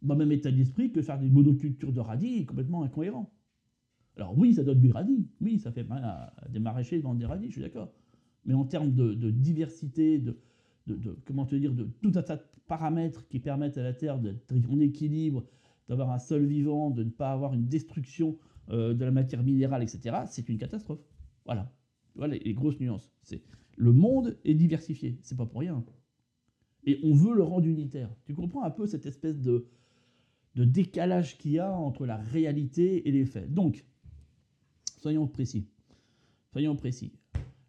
Dans 0.00 0.14
le 0.14 0.20
même 0.20 0.32
état 0.32 0.50
d'esprit 0.50 0.90
que 0.90 1.02
faire 1.02 1.18
des 1.18 1.28
monocultures 1.28 1.92
de 1.92 2.00
radis 2.00 2.38
est 2.38 2.46
complètement 2.46 2.82
incohérent. 2.82 3.30
Alors 4.16 4.36
oui, 4.36 4.54
ça 4.54 4.62
donne 4.62 4.80
du 4.80 4.90
radis, 4.90 5.26
oui, 5.40 5.58
ça 5.58 5.72
fait 5.72 5.84
mal 5.84 6.04
à 6.04 6.34
des 6.50 6.58
maraîchers 6.58 6.98
de 6.98 7.02
vendre 7.02 7.18
des 7.18 7.26
radis, 7.26 7.46
je 7.46 7.52
suis 7.52 7.62
d'accord. 7.62 7.92
Mais 8.44 8.54
en 8.54 8.64
termes 8.64 8.92
de, 8.92 9.30
diversité, 9.30 10.18
de, 10.18 10.36
comment 11.24 11.46
te 11.46 11.54
dire, 11.54 11.72
de 11.72 11.84
tout 12.02 12.12
un 12.16 12.22
tas 12.22 12.36
de 12.36 12.42
paramètres 12.66 13.26
qui 13.28 13.38
permettent 13.38 13.78
à 13.78 13.82
la 13.82 13.94
Terre 13.94 14.18
d'être 14.18 14.70
en 14.70 14.80
équilibre, 14.80 15.44
d'avoir 15.88 16.10
un 16.10 16.18
sol 16.18 16.44
vivant, 16.44 16.90
de 16.90 17.04
ne 17.04 17.10
pas 17.10 17.32
avoir 17.32 17.54
une 17.54 17.66
destruction 17.68 18.36
euh, 18.70 18.94
de 18.94 19.04
la 19.04 19.10
matière 19.10 19.42
minérale, 19.42 19.82
etc., 19.82 20.16
c'est 20.28 20.48
une 20.48 20.58
catastrophe. 20.58 21.00
Voilà. 21.44 21.72
Voilà 22.14 22.36
les, 22.36 22.54
grosses 22.54 22.78
nuances. 22.80 23.10
C'est 23.22 23.42
le 23.76 23.92
monde 23.92 24.36
est 24.44 24.54
diversifié, 24.54 25.18
c'est 25.22 25.36
pas 25.36 25.46
pour 25.46 25.60
rien. 25.60 25.82
Et 26.84 27.00
on 27.02 27.14
veut 27.14 27.34
le 27.34 27.42
rendre 27.42 27.66
unitaire. 27.66 28.14
Tu 28.24 28.34
comprends 28.34 28.64
un 28.64 28.70
peu 28.70 28.86
cette 28.86 29.06
espèce 29.06 29.40
de, 29.40 29.66
de 30.54 30.64
décalage 30.64 31.38
qu'il 31.38 31.52
y 31.52 31.58
a 31.58 31.72
entre 31.72 32.04
la 32.04 32.16
réalité 32.16 33.08
et 33.08 33.12
les 33.12 33.24
faits. 33.24 33.52
Donc, 33.52 33.84
soyons 35.02 35.26
précis. 35.26 35.66
Soyons 36.52 36.76
précis. 36.76 37.12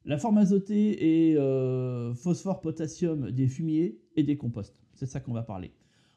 La 0.05 0.17
forme 0.17 0.37
azotée 0.37 1.29
et 1.29 1.37
euh, 1.37 2.13
phosphore, 2.13 2.61
potassium 2.61 3.31
des 3.31 3.47
fumiers 3.47 3.99
et 4.15 4.23
des 4.23 4.37
composts. 4.37 4.79
C'est 4.93 5.05
ça 5.07 5.19
qu'on 5.19 5.33
va 5.33 5.43
parler. 5.43 5.71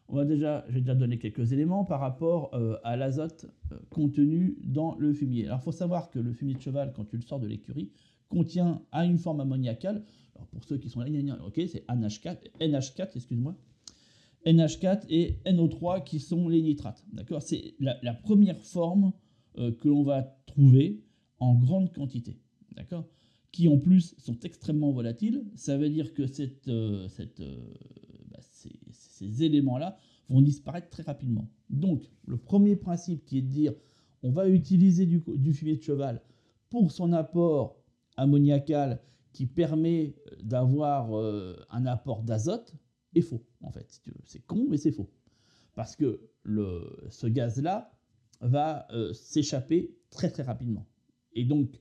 On 0.09 0.17
va 0.17 0.25
déjà, 0.25 0.65
j'ai 0.69 0.81
déjà 0.81 0.95
donné 0.95 1.19
quelques 1.19 1.53
éléments 1.53 1.85
par 1.85 2.01
rapport 2.01 2.51
euh, 2.55 2.77
à 2.85 2.97
l'azote 2.97 3.47
euh, 3.73 3.79
contenu 3.91 4.57
dans 4.63 4.97
le 4.99 5.13
fumier. 5.13 5.47
Alors, 5.47 5.61
il 5.61 5.65
faut 5.65 5.73
savoir 5.73 6.11
que 6.11 6.19
le 6.19 6.33
fumier 6.33 6.55
de 6.55 6.61
cheval, 6.61 6.93
quand 6.95 7.05
tu 7.05 7.17
le 7.17 7.23
sors 7.23 7.41
de 7.41 7.47
l'écurie, 7.47 7.91
contient 8.29 8.83
à 8.93 9.05
une 9.05 9.19
forme 9.19 9.41
ammoniacale. 9.41 10.05
Alors, 10.35 10.49
pour 10.49 10.65
ceux 10.65 10.79
qui 10.79 10.91
sont 10.91 11.01
là, 11.01 11.09
ok, 11.47 11.61
c'est 11.67 11.87
NH4, 11.89 12.39
NH4 12.61 13.11
excuse-moi. 13.17 13.57
NH4 14.45 15.07
et 15.09 15.39
NO3 15.47 16.05
qui 16.05 16.21
sont 16.21 16.49
les 16.49 16.63
nitrates. 16.63 17.05
D'accord? 17.13 17.43
C'est 17.43 17.75
la, 17.81 18.15
première 18.15 18.61
forme 18.63 19.13
que 19.57 19.89
l'on 19.89 20.05
va 20.05 20.37
trouver 20.47 21.06
en 21.39 21.55
grande 21.55 21.93
quantité. 21.93 22.39
D'accord 22.75 23.07
qui 23.57 23.69
en 23.69 23.79
plus 23.79 24.15
sont 24.19 24.39
extrêmement 24.41 24.93
volatiles. 24.93 25.43
Ça 25.55 25.79
veut 25.79 25.89
dire 25.89 26.13
que 26.13 26.25
euh, 26.69 27.09
euh, 27.41 27.59
bah, 28.31 28.39
ces, 28.43 29.43
éléments-là 29.43 29.97
vont 30.29 30.43
disparaître 30.43 30.91
très 30.91 31.03
rapidement. 31.03 31.49
Donc, 31.71 32.05
le 32.27 32.37
premier 32.37 32.77
principe 32.77 33.25
qui 33.25 33.39
est 33.39 33.43
de 33.43 33.49
dire 33.49 33.73
on 34.23 34.31
va 34.31 34.47
utiliser 34.51 35.07
du, 35.07 35.23
du 35.27 35.55
fumier 35.55 35.77
de 35.77 35.83
cheval 35.83 36.21
pour 36.69 36.93
son 36.93 37.15
apport 37.15 37.79
ammoniacal 38.19 39.01
qui 39.33 39.47
permet 39.47 40.17
d'avoir 40.43 41.17
euh, 41.17 41.57
un 41.71 41.87
apport 41.87 42.25
d'azote 42.25 42.75
est 43.15 43.23
faux, 43.23 43.43
en 43.63 43.71
fait. 43.71 44.03
C'est 44.25 44.45
con, 44.45 44.67
mais 44.69 44.77
c'est 44.77 44.93
faux. 44.93 45.09
Parce 45.75 45.97
que 45.97 46.21
ce 46.45 47.27
gaz-là 47.27 47.91
va 48.43 48.87
s'échapper 49.15 49.95
très 50.11 50.31
très 50.31 50.43
rapidement. 50.43 50.87
Et 51.37 51.45
donc, 51.45 51.79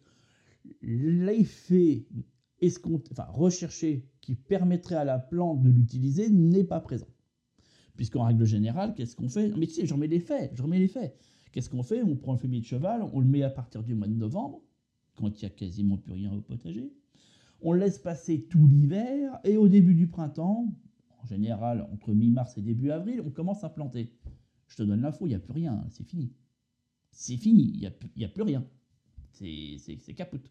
l'effet 0.82 2.06
recherché 3.26 4.08
qui 4.22 4.36
permettrait 4.36 4.96
à 4.96 5.04
la 5.04 5.18
plante 5.18 5.62
de 5.64 5.70
l'utiliser 5.70 6.30
n'est 6.30 6.64
pas 6.64 6.80
présent. 6.80 7.08
Puisqu'en 7.96 8.26
règle 8.26 8.46
générale, 8.46 8.94
qu'est-ce 8.94 9.16
qu'on 9.16 9.30
fait? 9.30 9.52
Mais 9.58 9.68
tu 9.68 9.74
sais, 9.74 9.86
j'en 9.88 9.98
mets 9.98 10.08
les 10.08 10.20
faits, 10.20 10.54
mets. 10.68 11.16
Qu'est-ce 11.52 11.70
qu'on 11.70 11.84
fait? 11.84 12.04
On 12.04 12.18
prend 12.18 12.34
le 12.34 12.38
fumier 12.38 12.60
de 12.60 12.66
cheval, 12.66 13.02
on 13.14 13.22
le 13.22 13.26
met 13.26 13.44
à 13.44 13.50
partir 13.50 13.82
du 13.82 13.96
mois 13.96 14.08
de 14.08 14.14
novembre, 14.14 14.62
quand 15.16 15.30
il 15.30 15.46
n'y 15.46 15.46
a 15.46 15.56
quasiment 15.56 15.98
plus 15.98 16.14
rien 16.14 16.34
au 16.34 16.42
potager. 16.42 16.92
On 17.62 17.72
laisse 17.72 17.98
passer 17.98 18.44
tout 18.44 18.68
l'hiver, 18.68 19.40
et 19.46 19.56
au 19.56 19.70
début 19.70 19.96
du 19.96 20.08
printemps, 20.08 20.76
en 21.24 21.26
général 21.26 21.88
entre 21.94 22.14
mi-mars 22.14 22.58
et 22.58 22.62
début 22.62 22.92
avril, 22.92 23.22
on 23.26 23.32
commence 23.32 23.64
à 23.64 23.70
planter. 23.70 24.12
Je 24.68 24.76
te 24.76 24.84
donne 24.84 25.02
l'info, 25.02 25.26
il 25.26 25.30
n'y 25.30 25.36
a 25.36 25.40
plus 25.40 25.54
rien, 25.54 25.86
c'est 25.90 26.04
fini. 26.04 26.34
C'est 27.12 27.38
fini, 27.38 27.72
il 27.74 27.80
n'y 28.18 28.26
a, 28.26 28.28
plus 28.28 28.42
rien. 28.42 28.68
C'est 29.36 30.14
capote. 30.16 30.50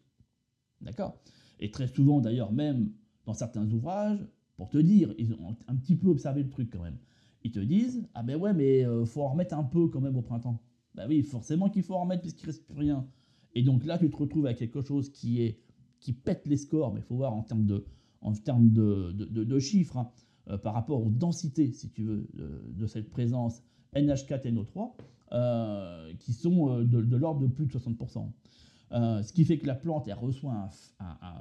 D'accord? 0.81 1.19
Et 1.59 1.71
très 1.71 1.87
souvent, 1.87 2.21
d'ailleurs, 2.21 2.51
même 2.51 2.91
dans 3.25 3.33
certains 3.33 3.69
ouvrages, 3.71 4.25
pour 4.57 4.69
te 4.69 4.77
dire, 4.77 5.13
ils 5.17 5.33
ont 5.33 5.55
un 5.67 5.75
petit 5.75 5.95
peu 5.95 6.07
observé 6.07 6.43
le 6.43 6.49
truc 6.49 6.69
quand 6.71 6.83
même. 6.83 6.97
Ils 7.43 7.51
te 7.51 7.59
disent 7.59 8.07
Ah 8.13 8.23
ben 8.23 8.37
ouais, 8.37 8.53
mais 8.53 8.85
euh, 8.85 9.05
faut 9.05 9.21
en 9.21 9.29
remettre 9.29 9.55
un 9.55 9.63
peu 9.63 9.87
quand 9.87 10.01
même 10.01 10.15
au 10.15 10.21
printemps. 10.21 10.61
Ben 10.95 11.07
oui, 11.07 11.21
forcément 11.23 11.69
qu'il 11.69 11.83
faut 11.83 11.95
en 11.95 12.01
remettre 12.01 12.21
puisqu'il 12.21 12.45
reste 12.45 12.65
plus 12.65 12.77
rien. 12.77 13.07
Et 13.53 13.63
donc 13.63 13.85
là, 13.85 13.97
tu 13.97 14.09
te 14.09 14.15
retrouves 14.15 14.45
avec 14.45 14.57
quelque 14.57 14.81
chose 14.81 15.09
qui 15.11 15.41
est 15.41 15.59
qui 15.99 16.13
pète 16.13 16.45
les 16.45 16.57
scores, 16.57 16.93
mais 16.93 16.99
il 16.99 17.03
faut 17.03 17.15
voir 17.15 17.33
en 17.33 17.41
termes 17.41 17.65
de, 17.65 17.85
en 18.21 18.33
termes 18.33 18.69
de, 18.71 19.11
de, 19.11 19.59
chiffres, 19.59 19.97
hein, 19.97 20.11
euh, 20.49 20.57
par 20.57 20.73
rapport 20.75 21.03
aux 21.03 21.09
densités, 21.09 21.71
si 21.71 21.89
tu 21.89 22.03
veux, 22.03 22.27
de, 22.33 22.85
cette 22.85 23.09
présence 23.09 23.63
NH4 23.95 24.47
et 24.47 24.51
NO3, 24.51 24.93
euh, 25.31 26.13
qui 26.19 26.33
sont 26.33 26.83
de, 26.83 27.15
l'ordre 27.15 27.41
de 27.41 27.47
plus 27.47 27.65
de 27.65 27.71
60%. 27.71 28.31
Euh, 28.91 29.23
ce 29.23 29.33
qui 29.33 29.45
fait 29.45 29.57
que 29.57 29.65
la 29.65 29.75
plante, 29.75 30.07
elle 30.07 30.13
reçoit 30.13 30.69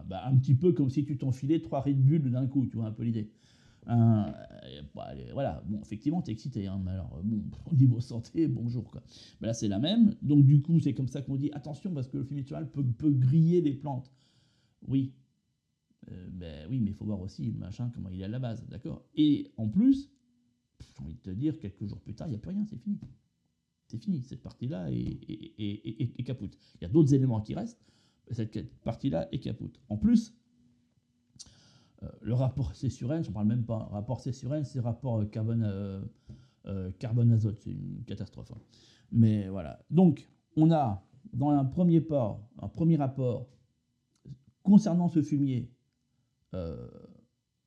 bah, 0.06 0.24
un, 0.26 0.36
petit 0.36 0.54
peu 0.54 0.72
comme 0.72 0.90
si 0.90 1.04
tu 1.04 1.16
t'enfilais 1.16 1.60
trois 1.60 1.80
Red 1.80 2.02
Bull 2.02 2.30
d'un 2.30 2.46
coup, 2.46 2.66
tu 2.66 2.76
vois 2.76 2.86
un 2.86 2.92
peu 2.92 3.02
l'idée. 3.02 3.30
Euh, 3.88 4.32
bah, 4.94 5.10
voilà, 5.32 5.62
bon, 5.66 5.80
effectivement, 5.82 6.22
t'es 6.22 6.32
excité, 6.32 6.66
hein, 6.66 6.80
mais 6.82 6.92
alors, 6.92 7.20
bon, 7.22 7.42
au 7.70 7.74
niveau 7.74 8.00
santé, 8.00 8.48
bonjour, 8.48 8.90
quoi. 8.90 9.02
là, 9.40 9.52
c'est 9.52 9.68
la 9.68 9.78
même. 9.78 10.14
Donc, 10.22 10.44
du 10.46 10.62
coup, 10.62 10.80
c'est 10.80 10.94
comme 10.94 11.08
ça 11.08 11.22
qu'on 11.22 11.36
dit 11.36 11.50
attention, 11.52 11.92
parce 11.92 12.08
que 12.08 12.18
le 12.18 12.24
fumier 12.24 12.44
peut, 12.72 12.84
peut 12.84 13.12
griller 13.12 13.60
les 13.60 13.74
plantes. 13.74 14.10
Oui. 14.88 15.12
Euh, 16.10 16.28
ben, 16.30 16.66
oui, 16.70 16.80
mais 16.80 16.90
il 16.90 16.94
faut 16.94 17.04
voir 17.04 17.20
aussi 17.20 17.44
le 17.44 17.58
machin, 17.58 17.90
comment 17.94 18.08
il 18.10 18.20
est 18.20 18.24
à 18.24 18.28
la 18.28 18.38
base, 18.38 18.66
d'accord? 18.68 19.04
Et 19.14 19.52
en 19.56 19.68
plus, 19.68 20.10
j'ai 20.80 21.02
envie 21.02 21.14
de 21.14 21.20
te 21.20 21.30
dire, 21.30 21.58
quelques 21.58 21.86
jours 21.86 22.00
plus 22.00 22.14
tard, 22.14 22.26
il 22.28 22.30
n'y 22.30 22.36
a 22.36 22.40
plus 22.40 22.50
rien, 22.50 22.64
c'est 22.64 22.78
fini 22.78 22.98
c'est 23.87 23.99
fini, 23.99 24.23
cette 24.23 24.43
partie-là 24.43 24.88
est, 24.91 26.25
capoute. 26.25 26.57
Il 26.76 26.83
y 26.83 26.85
a 26.85 26.88
d'autres 26.88 27.14
éléments 27.14 27.41
qui 27.41 27.55
restent, 27.55 27.81
mais 28.29 28.35
cette 28.35 28.73
partie-là 28.83 29.29
est 29.33 29.41
capoute. 29.41 29.81
En 29.88 29.97
plus, 29.97 30.35
euh, 32.03 32.09
le 32.23 32.35
rapport 32.35 32.75
C 32.75 32.88
sur 32.91 33.12
N, 33.12 33.23
je 33.23 33.29
ne 33.29 33.35
parle 33.35 33.47
même 33.47 33.64
pas, 33.64 33.79
rapport 33.91 34.21
C 34.21 34.33
sur 34.33 34.55
N, 34.55 34.64
c'est 34.64 34.81
rapport 34.81 35.21
euh, 35.21 35.26
carbone, 35.26 35.62
euh, 36.67 36.91
carbone 36.99 37.33
azote, 37.33 37.59
c'est 37.61 37.73
une 37.73 38.05
catastrophe. 38.07 38.53
Hein. 38.53 38.61
Mais 39.12 39.49
voilà. 39.49 39.85
Donc, 39.91 40.29
on 40.57 40.73
a 40.73 41.05
dans 41.33 41.50
un 41.50 41.64
premier 41.64 42.00
port, 42.00 42.49
un 42.61 42.69
premier 42.69 42.97
rapport 42.97 43.49
concernant 44.62 45.09
ce 45.09 45.21
fumier, 45.21 45.71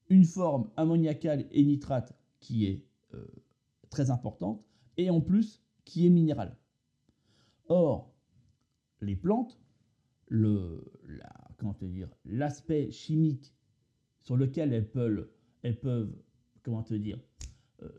une 0.10 0.24
forme 0.24 0.70
ammoniacale 0.78 1.46
et 1.52 1.64
nitrate 1.64 2.18
qui 2.40 2.66
est 2.66 2.86
très 3.90 4.10
importante, 4.10 4.64
et 4.96 5.10
en 5.10 5.20
plus 5.20 5.67
qui 5.88 6.06
est 6.06 6.10
minérale. 6.10 6.58
Or, 7.70 8.14
les 9.00 9.16
plantes, 9.16 9.58
le, 10.28 10.84
la, 11.08 11.34
l'aspect 12.26 12.92
chimique 12.92 13.56
sur 14.20 14.36
lequel 14.36 14.74
elles 14.74 14.92
peuvent, 14.92 15.30
elles 15.62 15.80
peuvent 15.80 16.14
comment 16.62 16.84
te 16.84 16.94
dire, 16.94 17.20
euh, 17.82 17.90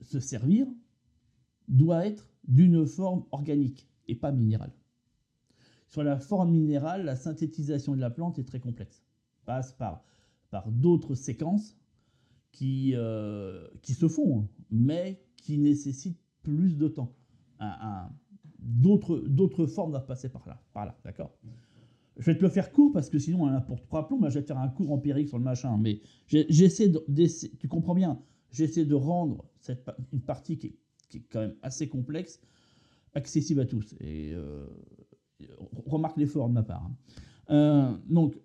se 0.00 0.18
servir, 0.18 0.66
doit 1.68 2.04
être 2.04 2.28
d'une 2.48 2.84
forme 2.84 3.24
organique 3.30 3.88
et 4.08 4.16
pas 4.16 4.32
minérale. 4.32 4.72
Sur 5.86 6.02
la 6.02 6.18
forme 6.18 6.50
minérale, 6.50 7.04
la 7.04 7.14
synthétisation 7.14 7.94
de 7.94 8.00
la 8.00 8.10
plante 8.10 8.40
est 8.40 8.44
très 8.44 8.60
complexe. 8.60 9.04
Passe 9.44 9.72
par, 9.72 10.04
par 10.50 10.72
d'autres 10.72 11.14
séquences 11.14 11.78
qui, 12.50 12.94
euh, 12.96 13.68
qui 13.82 13.94
se 13.94 14.08
font, 14.08 14.48
mais 14.70 15.24
qui 15.36 15.58
nécessitent 15.58 16.27
plus 16.42 16.76
de 16.76 16.88
temps. 16.88 17.14
d'autres, 18.58 19.66
formes 19.66 19.90
doivent 19.90 20.06
passer 20.06 20.28
par 20.28 20.46
là, 20.46 20.60
par 20.72 20.86
là 20.86 20.96
d'accord? 21.04 21.36
Je 22.16 22.24
vais 22.24 22.36
te 22.36 22.42
le 22.42 22.48
faire 22.48 22.72
court 22.72 22.92
parce 22.92 23.08
que 23.10 23.18
sinon 23.18 23.44
on 23.44 23.46
a 23.46 23.60
pour 23.60 23.80
trois 23.80 24.08
plombs. 24.08 24.18
je 24.28 24.34
vais 24.34 24.42
te 24.42 24.48
faire 24.48 24.58
un 24.58 24.68
cours 24.68 24.90
empirique 24.90 25.28
sur 25.28 25.38
le 25.38 25.44
machin. 25.44 25.76
Mais 25.78 26.00
j'essaie 26.26 26.88
de, 26.88 27.04
tu 27.58 27.68
comprends 27.68 27.94
bien, 27.94 28.20
j'essaie 28.50 28.84
de 28.84 28.94
rendre 28.94 29.44
cette, 29.60 29.88
une 30.12 30.20
partie 30.20 30.58
qui 30.58 30.66
est, 30.68 30.76
qui 31.08 31.18
est, 31.18 31.24
quand 31.30 31.40
même 31.40 31.54
assez 31.62 31.88
complexe 31.88 32.40
accessible 33.14 33.60
à 33.60 33.66
tous. 33.66 33.94
Et 34.00 34.32
euh, 34.34 34.66
remarque 35.86 36.16
l'effort 36.16 36.48
de 36.48 36.54
ma 36.54 36.62
part. 36.62 36.84
Hein. 36.84 36.96
Euh, 37.50 37.96
donc, 38.08 38.38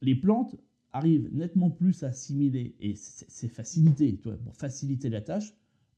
les 0.00 0.14
plantes 0.14 0.56
arrivent 0.92 1.28
nettement 1.32 1.70
plus 1.70 2.02
à 2.02 2.08
assimiler, 2.08 2.74
et 2.80 2.94
c'est 2.96 3.48
facilité, 3.48 4.12
pour 4.14 4.32
faciliter 4.54 5.08
la 5.08 5.20
tâche, 5.20 5.54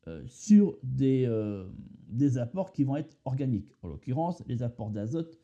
euh, 0.09 0.25
sur 0.26 0.76
des, 0.82 1.26
euh, 1.26 1.64
des 2.09 2.37
apports 2.37 2.73
qui 2.73 2.82
vont 2.82 2.97
être 2.97 3.16
organiques. 3.25 3.73
En 3.82 3.88
l'occurrence, 3.88 4.42
les 4.49 4.64
apports 4.64 4.90
d'azote 4.90 5.38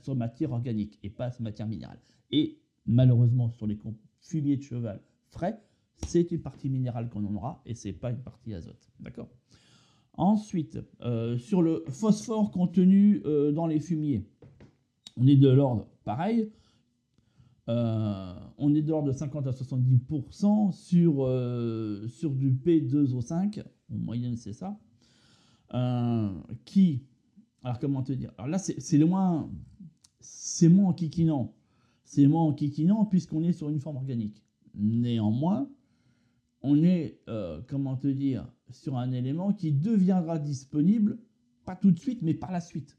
sur 0.00 0.16
matière 0.16 0.52
organique 0.52 0.98
et 1.02 1.10
pas 1.10 1.30
sur 1.30 1.42
matière 1.42 1.68
minérale. 1.68 1.98
Et 2.30 2.58
malheureusement, 2.86 3.50
sur 3.50 3.66
les 3.66 3.78
fumiers 4.22 4.56
de 4.56 4.62
cheval 4.62 5.02
frais, 5.28 5.62
c'est 6.06 6.30
une 6.32 6.40
partie 6.40 6.70
minérale 6.70 7.10
qu'on 7.10 7.26
en 7.26 7.34
aura 7.34 7.60
et 7.66 7.74
c'est 7.74 7.92
pas 7.92 8.10
une 8.10 8.22
partie 8.22 8.54
azote. 8.54 8.90
D'accord? 9.00 9.28
Ensuite, 10.14 10.78
euh, 11.02 11.36
sur 11.36 11.60
le 11.60 11.84
phosphore 11.88 12.50
contenu 12.52 13.20
dans 13.52 13.66
les 13.66 13.80
fumiers, 13.80 14.24
on 15.18 15.26
est 15.26 15.36
de 15.36 15.50
l'ordre 15.50 15.88
pareil. 16.04 16.50
On 17.68 18.74
est 18.74 18.82
de 18.82 18.88
l'ordre 18.88 19.08
de 19.08 19.12
50 19.12 19.46
à 19.46 19.50
70% 19.50 20.72
sur, 20.72 22.08
sur 22.08 22.30
du 22.34 22.50
P2O5, 22.50 23.62
en 23.92 23.96
moyenne 23.96 24.36
c'est 24.36 24.52
ça, 24.52 24.78
qui, 26.64 27.04
alors 27.62 27.78
comment 27.78 28.02
te 28.02 28.12
dire, 28.12 28.32
alors 28.38 28.48
là 28.48 28.58
c'est 28.58 28.98
moins, 28.98 29.50
c'est 30.20 30.68
moins 30.68 30.88
enquiquinant, 30.88 31.54
c'est 32.04 32.26
moins 32.26 32.42
enquiquinant 32.42 33.04
puisqu'on 33.04 33.44
est 33.44 33.52
sur 33.52 33.70
une 33.70 33.80
forme 33.80 33.96
organique. 33.96 34.42
Néanmoins, 34.74 35.68
on 36.62 36.82
est, 36.82 37.20
euh, 37.28 37.60
comment 37.66 37.96
te 37.96 38.06
dire, 38.06 38.46
sur 38.70 38.96
un 38.96 39.12
élément 39.12 39.52
qui 39.52 39.72
deviendra 39.72 40.38
disponible, 40.38 41.18
pas 41.64 41.76
tout 41.76 41.90
de 41.90 41.98
suite, 41.98 42.22
mais 42.22 42.34
par 42.34 42.52
la 42.52 42.60
suite. 42.60 42.98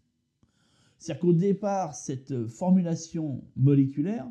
C'est-à-dire 0.97 1.21
qu'au 1.21 1.33
départ, 1.33 1.95
cette 1.95 2.47
formulation 2.47 3.43
moléculaire 3.55 4.29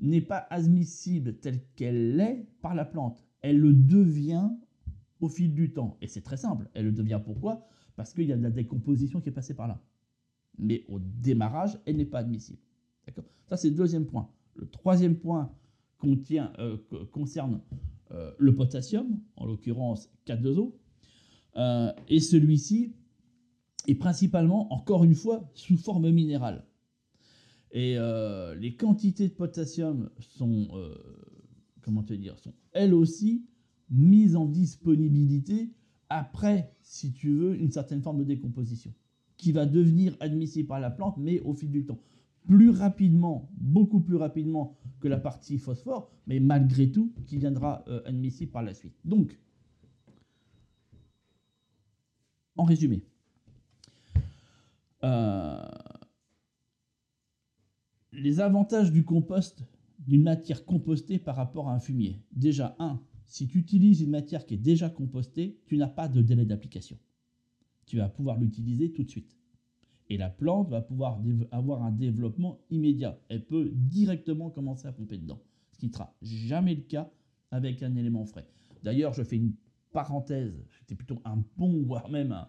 n'est 0.00 0.20
pas 0.20 0.46
admissible 0.50 1.38
telle 1.38 1.60
qu'elle 1.76 2.16
l'est 2.16 2.46
par 2.60 2.74
la 2.74 2.84
plante. 2.84 3.24
Elle 3.40 3.58
le 3.58 3.72
devient 3.72 4.50
au 5.20 5.28
fil 5.28 5.54
du 5.54 5.72
temps. 5.72 5.96
Et 6.00 6.08
c'est 6.08 6.22
très 6.22 6.36
simple. 6.36 6.68
Elle 6.74 6.86
le 6.86 6.92
devient 6.92 7.20
pourquoi? 7.24 7.66
Parce 7.96 8.12
qu'il 8.12 8.26
y 8.26 8.32
a 8.32 8.36
de 8.36 8.42
la 8.42 8.50
décomposition 8.50 9.20
qui 9.20 9.28
est 9.28 9.32
passée 9.32 9.54
par 9.54 9.68
là. 9.68 9.80
Mais 10.58 10.84
au 10.88 10.98
démarrage, 10.98 11.78
elle 11.86 11.96
n'est 11.96 12.04
pas 12.04 12.18
admissible. 12.18 12.60
D'accord? 13.06 13.24
Ça, 13.46 13.56
c'est 13.56 13.70
le 13.70 13.76
deuxième 13.76 14.06
point. 14.06 14.30
Le 14.56 14.68
troisième 14.68 15.16
point 15.16 15.52
euh, 16.06 16.76
concerne 17.12 17.60
euh, 18.10 18.32
le 18.38 18.54
potassium, 18.54 19.18
en 19.36 19.46
l'occurrence 19.46 20.10
4,2O, 20.26 20.72
euh, 21.56 21.92
et 22.08 22.20
celui-ci 22.20 22.92
est 23.86 23.94
principalement, 23.94 24.72
encore 24.72 25.04
une 25.04 25.14
fois, 25.14 25.50
sous 25.54 25.76
forme 25.76 26.10
minérale. 26.10 26.66
Et 27.76 27.96
les 28.56 28.76
quantités 28.76 29.26
de 29.26 29.32
potassium 29.32 30.08
sont, 30.20 30.68
comment 31.82 32.04
te 32.04 32.14
dire, 32.14 32.38
sont 32.38 32.54
elles 32.70 32.94
aussi 32.94 33.44
mises 33.94 34.36
en 34.36 34.46
disponibilité 34.46 35.70
après, 36.08 36.76
si 36.82 37.12
tu 37.12 37.30
veux, 37.30 37.56
une 37.56 37.70
certaine 37.70 38.02
forme 38.02 38.18
de 38.18 38.24
décomposition, 38.24 38.92
qui 39.36 39.52
va 39.52 39.66
devenir 39.66 40.16
admissible 40.20 40.68
par 40.68 40.80
la 40.80 40.90
plante, 40.90 41.16
mais 41.18 41.40
au 41.40 41.54
fil 41.54 41.70
du 41.70 41.84
temps 41.84 41.98
plus 42.46 42.70
rapidement, 42.70 43.50
beaucoup 43.56 44.00
plus 44.00 44.16
rapidement 44.16 44.76
que 45.00 45.08
la 45.08 45.18
partie 45.18 45.58
phosphore, 45.58 46.10
mais 46.26 46.40
malgré 46.40 46.90
tout, 46.90 47.12
qui 47.26 47.38
viendra 47.38 47.84
euh, 47.88 48.02
admissible 48.04 48.52
par 48.52 48.62
la 48.62 48.74
suite. 48.74 48.94
Donc, 49.04 49.38
en 52.56 52.64
résumé, 52.64 53.02
euh, 55.02 55.64
les 58.12 58.40
avantages 58.40 58.92
du 58.92 59.04
compost, 59.04 59.64
d'une 59.98 60.22
matière 60.22 60.66
compostée 60.66 61.18
par 61.18 61.36
rapport 61.36 61.70
à 61.70 61.74
un 61.74 61.80
fumier. 61.80 62.20
Déjà, 62.32 62.76
un, 62.78 63.00
si 63.26 63.46
tu 63.46 63.58
utilises 63.58 64.00
une 64.00 64.10
matière 64.10 64.46
qui 64.46 64.54
est 64.54 64.58
déjà 64.58 64.90
compostée, 64.90 65.58
tu 65.66 65.76
n'as 65.76 65.88
pas 65.88 66.08
de 66.08 66.22
délai 66.22 66.44
d'application. 66.44 66.98
Tu 67.86 67.98
vas 67.98 68.08
pouvoir 68.08 68.38
l'utiliser 68.38 68.92
tout 68.92 69.04
de 69.04 69.10
suite. 69.10 69.36
Et 70.10 70.16
la 70.16 70.28
plante 70.28 70.68
va 70.68 70.82
pouvoir 70.82 71.20
avoir 71.50 71.82
un 71.82 71.92
développement 71.92 72.60
immédiat. 72.70 73.18
Elle 73.28 73.44
peut 73.46 73.70
directement 73.72 74.50
commencer 74.50 74.86
à 74.86 74.92
pomper 74.92 75.18
dedans. 75.18 75.40
Ce 75.72 75.78
qui 75.78 75.88
ne 75.88 75.92
sera 75.92 76.14
jamais 76.22 76.74
le 76.74 76.82
cas 76.82 77.10
avec 77.50 77.82
un 77.82 77.96
élément 77.96 78.24
frais. 78.26 78.46
D'ailleurs, 78.82 79.14
je 79.14 79.22
fais 79.22 79.36
une 79.36 79.54
parenthèse, 79.92 80.52
c'était 80.80 80.94
plutôt 80.94 81.22
un 81.24 81.38
pont, 81.56 81.82
voire 81.82 82.10
même, 82.10 82.32
un, 82.32 82.48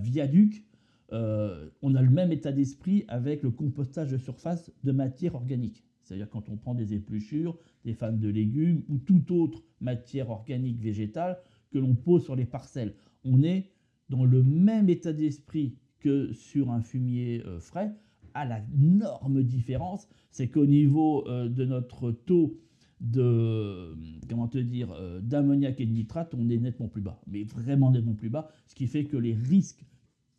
viaduc. 0.00 0.64
Euh, 1.12 1.68
on 1.82 1.94
a 1.94 2.02
le 2.02 2.10
même 2.10 2.32
état 2.32 2.52
d'esprit 2.52 3.04
avec 3.08 3.42
le 3.42 3.50
compostage 3.50 4.10
de 4.10 4.18
surface 4.18 4.70
de 4.84 4.92
matière 4.92 5.34
organique. 5.34 5.84
C'est-à-dire 6.02 6.28
quand 6.28 6.48
on 6.48 6.56
prend 6.56 6.74
des 6.74 6.94
épluchures, 6.94 7.56
des 7.84 7.94
fans 7.94 8.12
de 8.12 8.28
légumes 8.28 8.82
ou 8.88 8.98
toute 8.98 9.30
autre 9.30 9.62
matière 9.80 10.30
organique 10.30 10.80
végétale 10.80 11.38
que 11.70 11.78
l'on 11.78 11.94
pose 11.94 12.24
sur 12.24 12.36
les 12.36 12.44
parcelles. 12.44 12.94
On 13.24 13.42
est 13.42 13.70
dans 14.08 14.24
le 14.24 14.42
même 14.42 14.88
état 14.88 15.12
d'esprit 15.12 15.76
que 16.00 16.32
sur 16.32 16.70
un 16.70 16.82
fumier 16.82 17.42
euh, 17.46 17.60
frais, 17.60 17.92
à 18.34 18.44
la 18.44 18.60
énorme 18.74 19.42
différence, 19.42 20.08
c'est 20.30 20.48
qu'au 20.48 20.66
niveau 20.66 21.26
euh, 21.28 21.48
de 21.48 21.64
notre 21.64 22.10
taux 22.10 22.58
de 23.00 23.96
comment 24.28 24.46
te 24.46 24.58
dire 24.58 24.92
euh, 24.92 25.20
d'ammoniac 25.20 25.80
et 25.80 25.86
de 25.86 25.92
nitrate, 25.92 26.34
on 26.34 26.48
est 26.48 26.58
nettement 26.58 26.88
plus 26.88 27.02
bas, 27.02 27.20
mais 27.26 27.42
vraiment 27.42 27.90
nettement 27.90 28.14
plus 28.14 28.30
bas, 28.30 28.48
ce 28.66 28.74
qui 28.74 28.86
fait 28.86 29.04
que 29.04 29.16
les 29.16 29.34
risques 29.34 29.84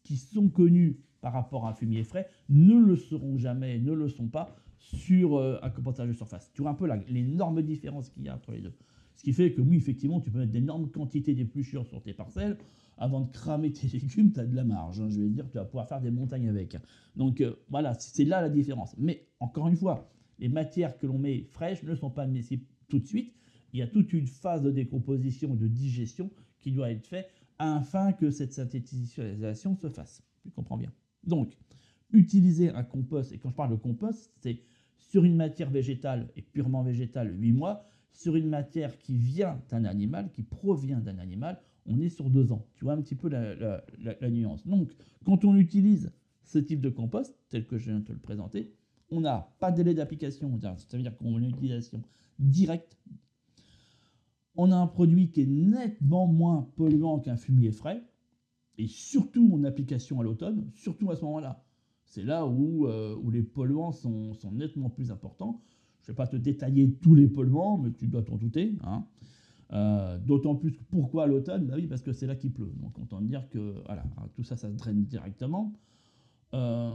qui 0.04 0.16
sont 0.16 0.50
connus 0.50 1.00
par 1.22 1.34
rapport 1.34 1.66
à 1.66 1.72
un 1.72 1.74
fumier 1.74 2.04
frais 2.04 2.28
ne 2.50 2.76
le 2.76 2.96
seront 2.96 3.38
jamais, 3.38 3.80
ne 3.80 3.94
le 3.94 4.08
sont 4.08 4.28
pas 4.28 4.56
sur 4.84 5.40
un 5.40 5.70
compostage 5.70 6.10
de 6.10 6.14
surface. 6.14 6.52
Tu 6.54 6.62
vois 6.62 6.72
un 6.72 6.76
peu 6.76 6.90
l'énorme 7.08 7.62
différence 7.62 8.10
qu'il 8.10 8.24
y 8.24 8.30
a 8.30 8.36
entre 8.36 8.52
les 8.52 8.62
deux. 8.62 8.74
Ce 9.16 9.24
qui 9.24 9.34
fait 9.34 9.54
que 9.54 9.62
oui, 9.62 9.78
effectivement, 9.78 10.20
tu 10.20 10.32
peux 10.32 10.40
mettre 10.40 10.52
d'énormes 10.52 10.90
quantités 10.90 11.34
d'épluchures 11.34 11.86
sur 11.86 12.02
tes 12.02 12.14
parcelles 12.14 12.58
avant 12.98 13.22
de 13.22 13.32
cramer 13.32 13.72
tes 13.72 13.88
légumes, 13.98 14.32
tu 14.32 14.40
as 14.40 14.46
de 14.46 14.56
la 14.56 14.64
marge. 14.64 15.00
Hein, 15.00 15.10
je 15.10 15.22
vais 15.22 15.30
dire, 15.30 15.50
tu 15.50 15.58
vas 15.58 15.66
pouvoir 15.66 15.88
faire 15.88 16.02
des 16.02 16.12
montagnes 16.12 16.50
avec. 16.50 16.78
Donc 17.16 17.42
euh, 17.42 17.56
voilà, 17.70 17.94
c'est 17.96 18.26
là 18.26 18.42
la 18.42 18.50
différence. 18.50 18.96
Mais 18.98 19.28
encore 19.40 19.68
une 19.68 19.76
fois, 19.76 20.12
les 20.40 20.50
matières 20.50 20.98
que 20.98 21.08
l'on 21.08 21.18
met 21.18 21.44
fraîches 21.52 21.84
ne 21.84 21.96
sont 21.96 22.10
pas 22.10 22.24
admissibles 22.24 22.66
tout 22.88 23.00
de 23.00 23.08
suite. 23.08 23.34
Il 23.72 23.80
y 23.80 23.82
a 23.82 23.88
toute 23.88 24.14
une 24.14 24.28
phase 24.28 24.62
de 24.62 24.72
décomposition 24.72 25.56
de 25.56 25.68
digestion 25.68 26.30
qui 26.60 26.72
doit 26.72 26.92
être 26.92 27.06
faite 27.06 27.30
afin 27.58 28.14
que 28.14 28.30
cette 28.30 28.54
synthétisation 28.54 29.76
se 29.76 29.90
fasse. 29.90 30.24
Tu 30.44 30.52
comprends 30.52 30.78
bien. 30.78 30.92
Donc, 31.24 31.58
utiliser 32.12 32.70
un 32.70 32.84
compost, 32.84 33.32
et 33.32 33.40
quand 33.40 33.50
je 33.50 33.56
parle 33.56 33.72
de 33.72 33.76
compost, 33.76 34.32
c'est 34.42 34.60
sur 35.14 35.26
une 35.26 35.36
matière 35.36 35.70
végétale 35.70 36.28
et 36.36 36.42
purement 36.42 36.82
végétale 36.82 37.40
8 37.40 37.52
mois, 37.52 37.86
sur 38.14 38.36
une 38.36 38.50
matière 38.50 38.98
qui 38.98 39.16
vient 39.16 39.62
d'un 39.70 39.86
animal, 39.86 40.32
qui 40.32 40.42
provient 40.42 41.00
d'un 41.00 41.20
animal, 41.20 41.62
on 41.86 42.00
est 42.00 42.10
sur 42.10 42.32
deux 42.32 42.52
ans. 42.52 42.66
Tu 42.74 42.86
vois 42.86 42.94
un 42.94 43.02
petit 43.04 43.14
peu 43.14 43.30
la, 43.30 44.30
nuance. 44.32 44.66
Donc, 44.66 44.92
quand 45.24 45.46
on 45.46 45.56
utilise 45.56 46.12
ce 46.46 46.58
type 46.58 46.82
de 46.82 46.90
compost, 46.90 47.38
tel 47.50 47.68
que 47.68 47.78
je 47.78 47.92
viens 47.92 48.00
de 48.00 48.06
te 48.06 48.12
le 48.12 48.18
présenter, 48.18 48.74
on 49.12 49.22
n'a 49.22 49.54
pas 49.60 49.70
de 49.70 49.78
délai 49.78 49.94
d'application, 49.94 50.60
ça 50.60 50.98
veut 50.98 51.04
dire 51.04 51.16
qu'on 51.16 51.36
a 51.36 51.38
une 51.38 51.50
utilisation 51.50 52.02
directe. 52.40 52.98
On 54.56 54.72
a 54.72 54.76
un 54.76 54.88
produit 54.88 55.30
qui 55.30 55.42
est 55.42 55.46
nettement 55.46 56.26
moins 56.26 56.68
polluant 56.76 57.20
qu'un 57.20 57.38
fumier 57.38 57.72
frais, 57.72 58.04
et 58.80 58.88
surtout 58.88 59.48
en 59.54 59.64
application 59.64 60.20
à 60.22 60.24
l'automne, 60.24 60.72
surtout 60.74 61.12
à 61.12 61.16
ce 61.16 61.22
moment-là. 61.26 61.63
C'est 62.14 62.24
là 62.24 62.46
où, 62.46 62.86
euh, 62.86 63.18
les 63.32 63.42
polluants 63.42 63.92
sont, 63.92 64.38
nettement 64.52 64.92
plus 64.92 65.10
importants. 65.10 65.64
Je 66.04 66.12
ne 66.12 66.14
vais 66.14 66.16
pas 66.16 66.28
te 66.28 66.36
détailler 66.36 66.94
tous 67.02 67.16
les 67.16 67.28
polluants, 67.28 67.80
mais 67.80 67.92
tu 67.92 68.08
dois 68.08 68.22
t'en 68.22 68.38
douter. 68.38 68.76
Hein. 68.84 69.08
Euh, 69.72 70.20
d'autant 70.20 70.54
plus, 70.54 70.74
pourquoi 70.92 71.26
l'automne? 71.26 71.66
Bah 71.66 71.74
oui, 71.76 71.88
parce 71.88 72.04
que 72.04 72.14
c'est 72.14 72.28
là 72.28 72.36
qu'il 72.36 72.54
pleut. 72.54 72.72
Donc 72.80 73.00
autant 73.00 73.20
dire 73.20 73.50
que 73.50 73.82
voilà, 73.88 74.06
tout 74.36 74.44
ça, 74.44 74.58
ça 74.58 74.70
se 74.70 74.76
draine 74.76 75.06
directement. 75.06 75.74
Euh, 76.54 76.92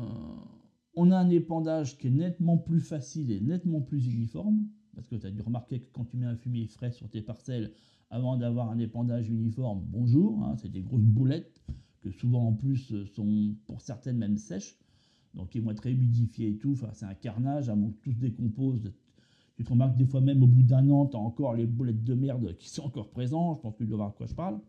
on 0.94 1.10
a 1.10 1.16
un 1.18 1.30
épandage 1.30 1.98
qui 1.98 2.06
est 2.06 2.10
nettement 2.10 2.56
plus 2.56 2.80
facile 2.80 3.32
et 3.32 3.40
nettement 3.40 3.80
plus 3.80 4.06
uniforme. 4.06 4.68
Parce 4.94 5.08
que 5.08 5.16
tu 5.16 5.26
as 5.26 5.32
dû 5.32 5.40
remarquer 5.40 5.80
que 5.80 5.88
quand 5.92 6.04
tu 6.04 6.16
mets 6.16 6.26
un 6.26 6.36
fumier 6.36 6.68
frais 6.68 6.92
sur 6.92 7.08
tes 7.08 7.22
parcelles, 7.22 7.72
avant 8.10 8.36
d'avoir 8.36 8.70
un 8.70 8.78
épandage 8.78 9.28
uniforme, 9.28 9.82
bonjour, 9.84 10.44
hein, 10.44 10.54
c'est 10.58 10.70
des 10.70 10.82
grosses 10.82 11.02
boulettes 11.02 11.60
que 12.02 12.12
souvent 12.12 12.46
en 12.46 12.52
plus 12.52 12.94
sont 13.16 13.56
pour 13.66 13.80
certaines 13.80 14.18
même 14.18 14.36
sèches. 14.36 14.78
Donc 15.34 15.54
ils 15.54 15.62
vont 15.62 15.70
être 15.70 15.86
humidifiés 15.86 16.48
et 16.48 16.56
tout. 16.56 16.72
Enfin, 16.72 16.90
c'est 16.92 17.06
un 17.06 17.14
carnage, 17.14 17.68
avant 17.68 17.90
que 17.90 17.96
tout 18.02 18.12
se 18.12 18.18
décompose, 18.18 18.92
tu 19.56 19.64
te 19.64 19.70
remarques 19.70 19.96
des 19.96 20.06
fois 20.06 20.20
même 20.20 20.42
au 20.42 20.46
bout 20.46 20.62
d'un 20.62 20.88
an, 20.90 21.06
tu 21.06 21.16
as 21.16 21.20
encore 21.20 21.54
les 21.54 21.66
boulettes 21.66 22.04
de 22.04 22.14
merde 22.14 22.56
qui 22.56 22.68
sont 22.68 22.84
encore 22.84 23.10
présents. 23.10 23.56
Je 23.56 23.60
pense 23.60 23.74
que 23.74 23.78
tu 23.78 23.86
dois 23.86 23.96
voir 23.96 24.10
de 24.12 24.16
quoi 24.16 24.26
je 24.26 24.34
parle. 24.34 24.60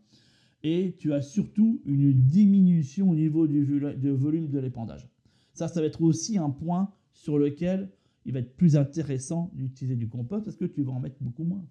Et 0.62 0.96
tu 0.98 1.12
as 1.12 1.22
surtout 1.22 1.80
une 1.86 2.12
diminution 2.12 3.10
au 3.10 3.14
niveau 3.14 3.46
du 3.46 3.64
volume 4.12 4.48
de 4.48 4.58
l'épandage. 4.58 5.08
Ça, 5.54 5.68
ça 5.68 5.80
va 5.80 5.86
être 5.86 6.02
aussi 6.02 6.38
un 6.38 6.50
point 6.50 6.92
sur 7.12 7.38
lequel 7.38 7.90
il 8.26 8.32
va 8.32 8.40
être 8.40 8.56
plus 8.56 8.76
intéressant 8.76 9.50
d'utiliser 9.54 9.96
du 9.96 10.08
compost 10.08 10.44
parce 10.44 10.56
que 10.56 10.66
tu 10.66 10.82
vas 10.82 10.92
en 10.92 11.00
mettre 11.00 11.16
beaucoup 11.20 11.44
moins. 11.44 11.64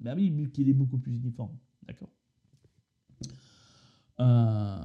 Ben 0.00 0.14
oui, 0.14 0.30
vu 0.30 0.50
qu'il 0.50 0.68
est 0.68 0.74
beaucoup 0.74 0.98
plus 0.98 1.16
uniforme. 1.16 1.56
D'accord? 1.86 2.10
Euh, 4.20 4.78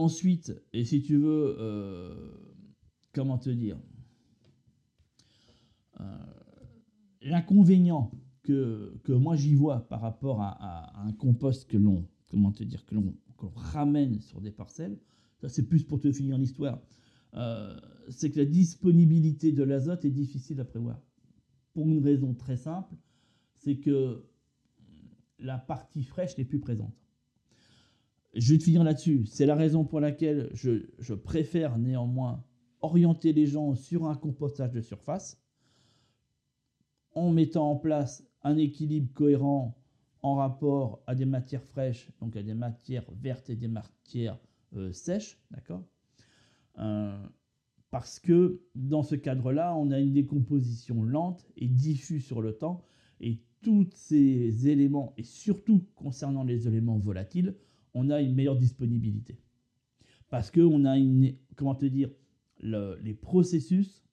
Ensuite, 0.00 0.54
et 0.72 0.86
si 0.86 1.02
tu 1.02 1.18
veux, 1.18 1.56
euh, 1.58 2.14
comment 3.12 3.36
te 3.36 3.50
dire 3.50 3.78
euh, 6.00 6.16
l'inconvénient 7.20 8.10
que, 8.42 8.98
que, 9.04 9.12
moi 9.12 9.36
j'y 9.36 9.54
vois 9.54 9.86
par 9.90 10.00
rapport 10.00 10.40
à, 10.40 10.98
un 11.06 11.12
compost 11.12 11.68
que 11.68 11.76
l'on 11.76 12.08
comment 12.30 12.50
te 12.50 12.64
dire 12.64 12.86
que 12.86 12.94
l'on 12.94 13.14
ramène 13.54 14.22
sur 14.22 14.40
des 14.40 14.50
parcelles, 14.50 14.98
ça 15.38 15.50
c'est 15.50 15.68
plus 15.68 15.84
pour 15.84 16.00
te 16.00 16.10
finir 16.10 16.38
l'histoire, 16.38 16.80
euh, 17.34 17.78
c'est 18.08 18.30
que 18.30 18.38
la 18.38 18.46
disponibilité 18.46 19.52
de 19.52 19.62
l'azote 19.62 20.06
est 20.06 20.10
difficile 20.10 20.60
à 20.60 20.64
prévoir. 20.64 20.98
Pour 21.74 21.86
une 21.86 22.02
raison 22.02 22.32
très 22.32 22.56
simple, 22.56 22.94
c'est 23.52 23.76
que 23.76 24.24
la 25.38 25.58
partie 25.58 26.04
fraîche 26.04 26.38
n'est 26.38 26.46
plus 26.46 26.58
présente. 26.58 26.94
Je 28.34 28.52
vais 28.52 28.58
te 28.58 28.64
finir 28.64 28.84
là-dessus. 28.84 29.26
C'est 29.26 29.46
la 29.46 29.56
raison 29.56 29.84
pour 29.84 30.00
laquelle 30.00 30.50
je, 30.52 31.14
préfère 31.14 31.78
néanmoins 31.78 32.44
orienter 32.80 33.32
les 33.32 33.46
gens 33.46 33.74
sur 33.74 34.06
un 34.06 34.14
compostage 34.14 34.72
de 34.72 34.80
surface 34.80 35.42
en 37.14 37.30
mettant 37.30 37.70
en 37.70 37.76
place 37.76 38.24
un 38.42 38.56
équilibre 38.56 39.12
cohérent 39.12 39.76
en 40.22 40.34
rapport 40.36 41.02
à 41.06 41.14
des 41.14 41.24
matières 41.24 41.64
fraîches, 41.64 42.10
donc 42.20 42.36
à 42.36 42.42
des 42.42 42.54
matières 42.54 43.10
vertes 43.20 43.50
et 43.50 43.56
des 43.56 43.68
matières 43.68 44.38
euh, 44.76 44.92
sèches, 44.92 45.38
d'accord? 45.50 45.82
Euh, 46.78 47.18
Parce 47.90 48.20
que 48.20 48.62
dans 48.74 49.02
ce 49.02 49.16
cadre-là, 49.16 49.74
on 49.76 49.90
a 49.90 49.98
une 49.98 50.12
décomposition 50.12 51.02
lente 51.02 51.48
et 51.56 51.66
diffuse 51.66 52.24
sur 52.24 52.42
le 52.42 52.52
temps, 52.52 52.86
et 53.20 53.40
tous 53.60 53.88
ces 53.92 54.68
éléments, 54.68 55.14
et 55.16 55.24
surtout 55.24 55.84
concernant 55.96 56.44
les 56.44 56.68
éléments 56.68 56.98
volatiles, 56.98 57.56
on 57.94 58.10
a 58.10 58.20
une 58.20 58.34
meilleure 58.34 58.56
disponibilité. 58.56 59.38
Parce 60.28 60.50
qu'on 60.50 60.84
a 60.84 60.96
une, 60.96 61.34
comment 61.56 61.74
te 61.74 61.86
dire, 61.86 62.10
les 62.62 63.14
processus, 63.14 64.04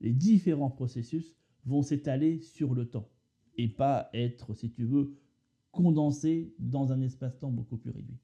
les 0.00 0.12
différents 0.12 0.70
processus 0.70 1.36
vont 1.64 1.82
s'étaler 1.82 2.40
sur 2.40 2.74
le 2.74 2.86
temps 2.88 3.08
et 3.56 3.68
pas 3.68 4.10
être, 4.12 4.54
si 4.54 4.70
tu 4.70 4.84
veux, 4.84 5.16
condensés 5.72 6.54
dans 6.58 6.92
un 6.92 7.00
espace-temps 7.00 7.50
beaucoup 7.50 7.76
plus 7.76 7.90
réduit. 7.90 8.18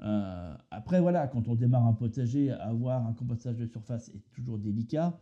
Euh, 0.00 0.54
après, 0.70 1.00
voilà, 1.00 1.28
quand 1.28 1.48
on 1.48 1.54
démarre 1.54 1.86
un 1.86 1.92
potager, 1.92 2.50
avoir 2.50 3.06
un 3.06 3.12
compostage 3.12 3.56
de 3.56 3.66
surface 3.66 4.08
est 4.08 4.22
toujours 4.34 4.58
délicat, 4.58 5.18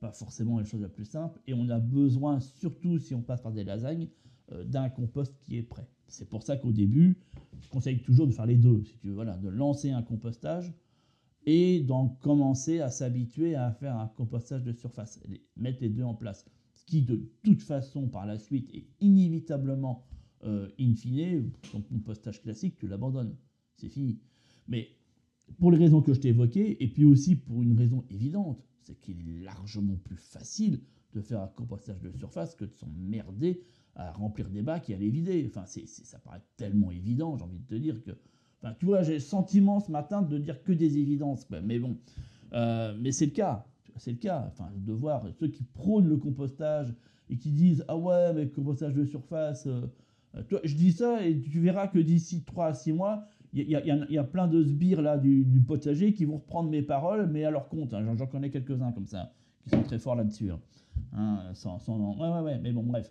pas 0.00 0.12
forcément 0.12 0.58
la 0.58 0.64
chose 0.64 0.80
la 0.80 0.88
plus 0.88 1.04
simple, 1.04 1.40
et 1.46 1.54
on 1.54 1.68
a 1.68 1.78
besoin, 1.78 2.40
surtout 2.40 2.98
si 2.98 3.14
on 3.14 3.22
passe 3.22 3.40
par 3.40 3.52
des 3.52 3.64
lasagnes, 3.64 4.08
euh, 4.52 4.64
d'un 4.64 4.88
compost 4.88 5.38
qui 5.40 5.56
est 5.56 5.62
prêt. 5.62 5.88
C'est 6.08 6.28
pour 6.28 6.42
ça 6.42 6.56
qu'au 6.56 6.72
début, 6.72 7.16
je 7.68 7.72
conseille 7.72 8.00
toujours 8.00 8.26
de 8.26 8.32
faire 8.32 8.46
les 8.46 8.56
deux, 8.56 8.82
si 8.84 8.96
tu 8.96 9.08
veux, 9.08 9.14
voilà, 9.14 9.36
de 9.36 9.48
lancer 9.48 9.90
un 9.90 10.02
compostage 10.02 10.72
et 11.44 11.80
d'en 11.80 12.08
commencer 12.08 12.80
à 12.80 12.90
s'habituer 12.90 13.56
à 13.56 13.72
faire 13.72 13.94
un 13.96 14.08
compostage 14.08 14.64
de 14.64 14.72
surface, 14.72 15.20
mettre 15.54 15.82
les 15.82 15.90
deux 15.90 16.02
en 16.02 16.14
place 16.14 16.46
qui 16.86 17.02
de 17.02 17.30
toute 17.42 17.60
façon 17.60 18.08
par 18.08 18.24
la 18.24 18.38
suite 18.38 18.70
est 18.74 18.86
inévitablement 19.00 20.06
euh, 20.44 20.70
in 20.80 20.94
fine, 20.94 21.50
ton 21.70 21.82
compostage 21.82 22.40
classique, 22.40 22.76
tu 22.78 22.88
l'abandonnes. 22.88 23.36
C'est 23.76 23.90
fini. 23.90 24.18
Mais 24.66 24.88
pour 25.58 25.70
les 25.70 25.76
raisons 25.76 26.00
que 26.00 26.14
je 26.14 26.20
t'ai 26.20 26.28
évoquées, 26.28 26.82
et 26.82 26.88
puis 26.88 27.04
aussi 27.04 27.36
pour 27.36 27.62
une 27.62 27.76
raison 27.76 28.06
évidente, 28.08 28.64
c'est 28.84 28.98
qu'il 28.98 29.20
est 29.20 29.44
largement 29.44 29.96
plus 29.96 30.16
facile 30.16 30.80
de 31.12 31.20
faire 31.20 31.42
un 31.42 31.48
compostage 31.48 32.00
de 32.00 32.10
surface 32.12 32.54
que 32.54 32.64
de 32.64 32.72
s'emmerder 32.72 33.62
à 33.98 34.12
remplir 34.12 34.48
des 34.48 34.62
bacs 34.62 34.88
et 34.88 34.94
à 34.94 34.98
les 34.98 35.10
vider. 35.10 35.44
Enfin, 35.48 35.64
c'est, 35.66 35.86
ça 35.86 36.18
paraît 36.18 36.42
tellement 36.56 36.90
évident, 36.90 37.36
j'ai 37.36 37.44
envie 37.44 37.58
de 37.58 37.66
te 37.66 37.74
dire 37.74 38.02
que... 38.02 38.12
Enfin, 38.62 38.74
tu 38.78 38.86
vois, 38.86 39.02
j'ai 39.02 39.14
le 39.14 39.20
sentiment 39.20 39.78
ce 39.78 39.92
matin 39.92 40.22
de 40.22 40.38
dire 40.38 40.62
que 40.64 40.72
des 40.72 40.98
évidences, 40.98 41.46
Mais 41.62 41.78
bon, 41.78 41.98
euh, 42.54 42.96
mais 42.98 43.12
c'est 43.12 43.26
le 43.26 43.32
cas 43.32 43.66
c'est 43.98 44.12
le 44.12 44.18
cas, 44.18 44.44
enfin, 44.48 44.70
de 44.74 44.92
voir 44.92 45.26
ceux 45.38 45.48
qui 45.48 45.64
prônent 45.64 46.08
le 46.08 46.16
compostage 46.16 46.94
et 47.28 47.36
qui 47.36 47.50
disent 47.50 47.84
Ah 47.88 47.96
ouais, 47.96 48.32
mais 48.32 48.48
compostage 48.48 48.94
de 48.94 49.04
surface. 49.04 49.66
Euh, 49.66 49.82
euh, 50.34 50.42
toi, 50.42 50.60
je 50.64 50.74
dis 50.74 50.92
ça 50.92 51.24
et 51.26 51.38
tu 51.40 51.60
verras 51.60 51.88
que 51.88 51.98
d'ici 51.98 52.42
3 52.44 52.66
à 52.66 52.74
6 52.74 52.92
mois, 52.92 53.24
il 53.54 53.62
y, 53.62 54.18
a 54.18 54.24
plein 54.24 54.46
de 54.46 54.62
sbires 54.62 55.00
là 55.00 55.16
du, 55.16 55.62
potager 55.66 56.12
qui 56.12 56.26
vont 56.26 56.36
reprendre 56.36 56.68
mes 56.68 56.82
paroles, 56.82 57.30
mais 57.30 57.44
à 57.44 57.50
leur 57.50 57.70
compte. 57.70 57.94
Hein. 57.94 58.04
J'en 58.14 58.26
connais 58.26 58.50
quelques-uns 58.50 58.92
comme 58.92 59.06
ça, 59.06 59.32
qui 59.62 59.70
sont 59.70 59.82
très 59.82 59.98
forts 59.98 60.16
là-dessus. 60.16 60.50
Hein. 60.50 60.60
Hein, 61.14 61.52
Ouais, 61.88 62.28
ouais, 62.28 62.40
ouais, 62.40 62.58
mais 62.58 62.72
bon, 62.72 62.82
bref. 62.82 63.10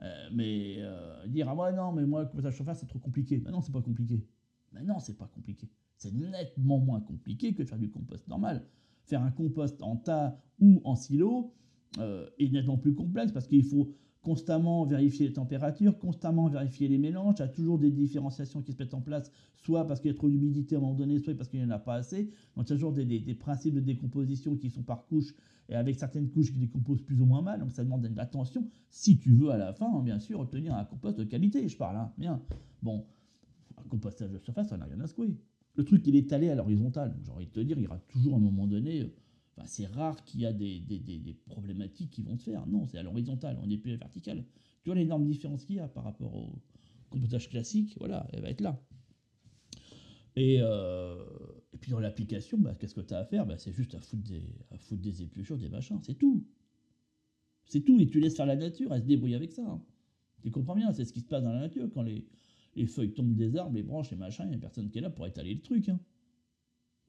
Euh, 0.00 0.28
mais 0.32 0.78
dire 1.26 1.48
Ah 1.48 1.54
ouais, 1.54 1.72
non, 1.72 1.92
mais 1.92 2.06
moi, 2.06 2.22
le 2.22 2.28
compostage 2.28 2.54
surface, 2.56 2.80
c'est 2.80 2.86
trop 2.86 2.98
compliqué. 2.98 3.42
Mais 3.44 3.50
non, 3.50 3.60
c'est 3.60 3.72
pas 3.72 3.82
compliqué. 3.82 4.24
Mais 4.72 4.82
non, 4.82 4.98
c'est 4.98 5.16
pas 5.16 5.26
compliqué. 5.26 5.68
C'est 5.96 6.12
nettement 6.14 6.78
moins 6.78 7.00
compliqué 7.00 7.54
que 7.54 7.62
de 7.62 7.68
faire 7.68 7.78
du 7.78 7.90
compost 7.90 8.26
normal 8.28 8.64
faire 9.08 9.22
un 9.22 9.30
compost 9.30 9.82
en 9.82 9.96
tas 9.96 10.38
ou 10.60 10.80
en 10.84 10.94
silo 10.94 11.54
euh, 11.98 12.28
est 12.38 12.50
nettement 12.50 12.76
plus 12.76 12.94
complexe 12.94 13.32
parce 13.32 13.48
qu'il 13.48 13.64
faut 13.64 13.94
constamment 14.22 14.84
vérifier 14.84 15.28
les 15.28 15.32
températures, 15.32 15.98
constamment 15.98 16.48
vérifier 16.48 16.88
les 16.88 16.98
mélanges. 16.98 17.36
Il 17.38 17.42
y 17.42 17.44
a 17.44 17.48
toujours 17.48 17.78
des 17.78 17.90
différenciations 17.90 18.62
qui 18.62 18.72
se 18.72 18.78
mettent 18.78 18.94
en 18.94 19.00
place, 19.00 19.32
soit 19.56 19.86
parce 19.86 20.00
qu'il 20.00 20.10
y 20.10 20.14
a 20.14 20.16
trop 20.16 20.28
d'humidité 20.28 20.74
à 20.74 20.78
un 20.78 20.82
moment 20.82 20.94
donné, 20.94 21.18
soit 21.18 21.34
parce 21.34 21.48
qu'il 21.48 21.60
n'y 21.60 21.66
en 21.66 21.70
a 21.70 21.78
pas 21.78 21.94
assez. 21.94 22.24
Donc 22.56 22.68
il 22.68 22.72
y 22.72 22.74
toujours 22.74 22.92
des, 22.92 23.04
des, 23.04 23.34
principes 23.34 23.74
de 23.74 23.80
décomposition 23.80 24.56
qui 24.56 24.70
sont 24.70 24.82
par 24.82 25.06
couches 25.06 25.34
et 25.68 25.74
avec 25.74 25.96
certaines 25.96 26.30
couches 26.30 26.52
qui 26.52 26.58
décomposent 26.58 27.02
plus 27.02 27.20
ou 27.20 27.26
moins 27.26 27.42
mal. 27.42 27.60
Donc 27.60 27.72
ça 27.72 27.84
demande 27.84 28.02
de 28.02 28.14
l'attention 28.16 28.68
si 28.90 29.18
tu 29.18 29.32
veux 29.34 29.50
à 29.50 29.56
la 29.56 29.72
fin, 29.72 29.86
hein, 29.86 30.02
bien 30.02 30.18
sûr, 30.18 30.40
obtenir 30.40 30.74
un 30.74 30.84
compost 30.84 31.18
de 31.18 31.24
qualité. 31.24 31.68
Je 31.68 31.76
parle, 31.76 31.96
hein, 31.96 32.12
bien. 32.18 32.42
Bon, 32.82 33.06
un 33.76 33.88
compostage 33.88 34.30
de 34.30 34.38
surface, 34.38 34.68
ça 34.68 34.76
n'a 34.76 34.86
rien 34.86 35.00
à 35.00 35.06
secouer. 35.06 35.36
Le 35.76 35.84
truc, 35.84 36.06
il 36.06 36.16
est 36.16 36.32
allé 36.32 36.48
à 36.50 36.56
l'horizontale. 36.56 37.16
J'ai 37.24 37.30
envie 37.30 37.46
de 37.46 37.52
te 37.52 37.60
dire, 37.60 37.78
il 37.78 37.84
y 37.84 37.86
aura 37.86 37.98
toujours 38.08 38.34
un 38.34 38.40
moment 38.40 38.66
donné. 38.66 39.12
C'est 39.66 39.86
rare 39.86 40.24
qu'il 40.24 40.40
y 40.40 40.46
a 40.46 40.52
des, 40.52 41.36
problématiques 41.46 42.10
qui 42.10 42.22
vont 42.22 42.36
se 42.36 42.44
faire. 42.44 42.66
Non, 42.66 42.86
c'est 42.86 42.98
à 42.98 43.02
l'horizontale, 43.02 43.58
on 43.62 43.66
n'est 43.66 43.78
plus 43.78 43.90
à 43.90 43.94
la 43.94 43.98
verticale. 43.98 44.44
Tu 44.82 44.90
vois 44.90 44.94
l'énorme 44.94 45.26
différence 45.26 45.64
qu'il 45.64 45.76
y 45.76 45.80
a 45.80 45.88
par 45.88 46.04
rapport 46.04 46.34
au 46.34 46.62
compostage 47.10 47.48
classique, 47.48 47.96
voilà, 47.98 48.26
elle 48.32 48.42
va 48.42 48.50
être 48.50 48.60
là. 48.60 48.80
Et, 50.36 50.58
euh, 50.60 51.16
puis 51.80 51.90
dans 51.90 52.00
l'application, 52.00 52.58
bah, 52.58 52.74
qu'est-ce 52.74 52.94
que 52.94 53.00
tu 53.00 53.14
as 53.14 53.18
à 53.18 53.24
faire? 53.24 53.46
Bah, 53.46 53.56
C'est 53.58 53.72
juste 53.72 53.94
à 53.94 54.00
foutre, 54.00 54.22
des, 54.22 54.42
à 54.70 54.76
des 54.96 55.22
épluchures, 55.22 55.58
des 55.58 55.68
machins, 55.68 55.98
c'est 56.02 56.14
tout. 56.14 56.46
C'est 57.66 57.80
tout, 57.80 58.00
et 58.00 58.06
tu 58.06 58.20
laisses 58.20 58.36
faire 58.36 58.46
la 58.46 58.56
nature, 58.56 58.94
elle 58.94 59.02
se 59.02 59.06
débrouille 59.06 59.34
avec 59.34 59.52
ça. 59.52 59.62
Hein. 59.62 59.82
Tu 60.42 60.50
comprends 60.50 60.76
bien, 60.76 60.92
c'est 60.92 61.04
ce 61.04 61.12
qui 61.12 61.20
se 61.20 61.26
passe 61.26 61.42
dans 61.42 61.52
la 61.52 61.60
nature 61.60 61.88
quand 61.92 62.02
les, 62.02 62.26
les 62.76 62.86
feuilles 62.86 63.12
tombent 63.12 63.34
des 63.34 63.56
arbres, 63.56 63.74
les 63.74 63.82
branches, 63.82 64.10
les 64.10 64.16
machins, 64.16 64.44
il 64.46 64.50
n'y 64.50 64.56
a 64.56 64.58
personne 64.58 64.88
qui 64.90 64.98
est 64.98 65.02
là 65.02 65.10
pour 65.10 65.26
étaler 65.26 65.54
le 65.54 65.60
truc. 65.60 65.88
Hein. 65.88 66.00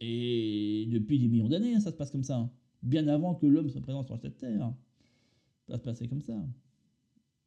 Et 0.01 0.87
depuis 0.91 1.19
des 1.19 1.27
millions 1.27 1.49
d'années, 1.49 1.75
hein, 1.75 1.79
ça 1.79 1.91
se 1.91 1.95
passe 1.95 2.11
comme 2.11 2.23
ça. 2.23 2.37
Hein. 2.37 2.51
Bien 2.83 3.07
avant 3.07 3.35
que 3.35 3.45
l'homme 3.45 3.69
se 3.69 3.79
présente 3.79 4.07
sur 4.07 4.17
cette 4.17 4.37
terre. 4.37 4.73
Ça 5.67 5.77
se 5.77 5.83
passait 5.83 6.07
comme 6.07 6.21
ça. 6.21 6.33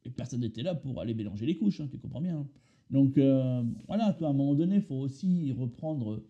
Et 0.05 0.09
personne 0.09 0.41
n'était 0.41 0.63
là 0.63 0.75
pour 0.75 0.99
aller 1.01 1.13
mélanger 1.13 1.45
les 1.45 1.57
couches, 1.57 1.81
tu 1.89 1.97
comprends 1.97 2.21
bien. 2.21 2.47
Donc 2.89 3.17
euh, 3.17 3.63
voilà, 3.87 4.13
toi, 4.13 4.27
à 4.27 4.31
un 4.31 4.33
moment 4.33 4.53
donné, 4.53 4.75
il 4.75 4.81
faut 4.81 4.95
aussi 4.95 5.51
reprendre 5.53 6.23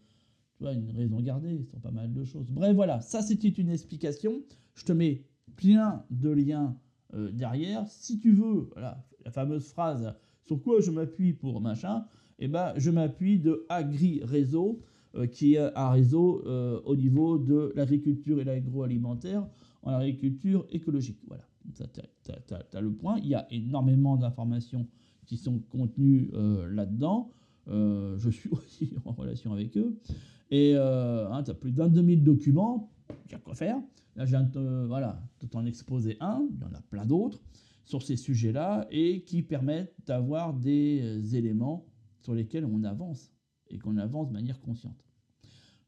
tu 0.58 0.66
une 0.66 0.92
raison 0.92 1.20
gardée 1.20 1.64
sur 1.64 1.80
pas 1.80 1.92
mal 1.92 2.14
de 2.14 2.24
choses. 2.24 2.50
Bref, 2.50 2.76
voilà, 2.76 3.02
ça 3.02 3.22
c'était 3.22 3.50
une 3.50 3.70
explication. 3.70 4.42
Je 4.76 4.86
te 4.86 4.92
mets 4.92 5.26
plein 5.56 6.06
de 6.10 6.30
liens 6.30 6.78
euh, 7.14 7.32
derrière. 7.32 7.88
Si 7.88 8.20
tu 8.20 8.32
veux, 8.32 8.70
voilà, 8.74 9.06
la 9.26 9.32
fameuse 9.32 9.68
phrase 9.68 10.14
sur 10.46 10.62
quoi 10.62 10.82
je 10.82 10.92
m'appuie 10.92 11.34
pour 11.34 11.62
machin 11.62 12.06
Eh 12.40 12.48
ben, 12.48 12.74
je 12.78 12.92
m'appuie 12.92 13.40
de 13.40 13.66
Agri 13.70 14.22
Réseau, 14.24 14.82
qui 15.32 15.56
est 15.56 15.78
un 15.78 15.90
réseau 15.90 16.44
euh, 16.46 16.82
au 16.86 16.96
niveau 16.96 17.38
de 17.38 17.72
l'agriculture 17.76 18.40
et 18.40 18.44
l'agroalimentaire 18.44 19.48
en 19.84 19.92
agriculture 19.92 20.66
écologique. 20.72 21.20
Voilà. 21.28 21.44
tu 21.76 21.84
as, 22.78 22.82
le 22.82 22.92
point. 22.92 23.18
Il 23.20 23.28
y 23.28 23.36
a 23.36 23.46
énormément 23.52 24.18
d'informations 24.18 24.88
qui 25.26 25.38
sont 25.38 25.60
contenues 25.60 26.30
euh, 26.34 26.68
là-dedans. 26.70 27.32
Euh, 27.68 28.18
je 28.18 28.30
suis 28.30 28.50
aussi 28.52 28.94
en 29.06 29.12
relation 29.12 29.54
avec 29.54 29.78
eux. 29.78 29.98
Et 30.52 30.74
euh, 30.76 31.30
hein, 31.32 31.44
tu 31.44 31.52
as 31.52 31.56
plus 31.56 31.72
d'un 31.72 31.88
demi 31.88 32.18
de 32.18 32.24
documents, 32.24 32.92
il 33.26 33.32
y 33.32 33.36
a 33.36 33.40
quoi 33.40 33.56
faire. 33.56 33.78
Là, 34.16 34.26
viens 34.26 34.44
de 34.44 34.86
voilà, 34.86 35.22
t'en 35.50 35.66
exposer 35.66 36.18
un, 36.20 36.48
il 36.52 36.60
y 36.62 36.64
en 36.64 36.74
a 36.74 36.82
plein 36.82 37.06
d'autres 37.06 37.42
sur 37.84 38.04
ces 38.04 38.16
sujets-là 38.16 38.88
et 38.92 39.24
qui 39.24 39.42
permettent 39.42 39.96
d'avoir 40.06 40.54
des 40.54 41.36
éléments 41.36 41.86
sur 42.22 42.36
lesquels 42.36 42.66
on 42.66 42.84
avance 42.84 43.32
et 43.70 43.80
qu'on 43.80 43.98
avance 43.98 44.28
de 44.28 44.34
manière 44.34 44.62
consciente. 44.62 45.03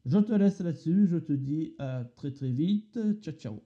Je 0.06 0.16
te 0.18 0.32
laisse 0.32 0.60
là-dessus, 0.60 1.06
je 1.06 1.18
te 1.18 1.34
dis 1.34 1.74
à 1.78 2.04
très 2.16 2.32
très 2.32 2.50
vite, 2.50 2.98
ciao 3.20 3.34
ciao 3.34 3.62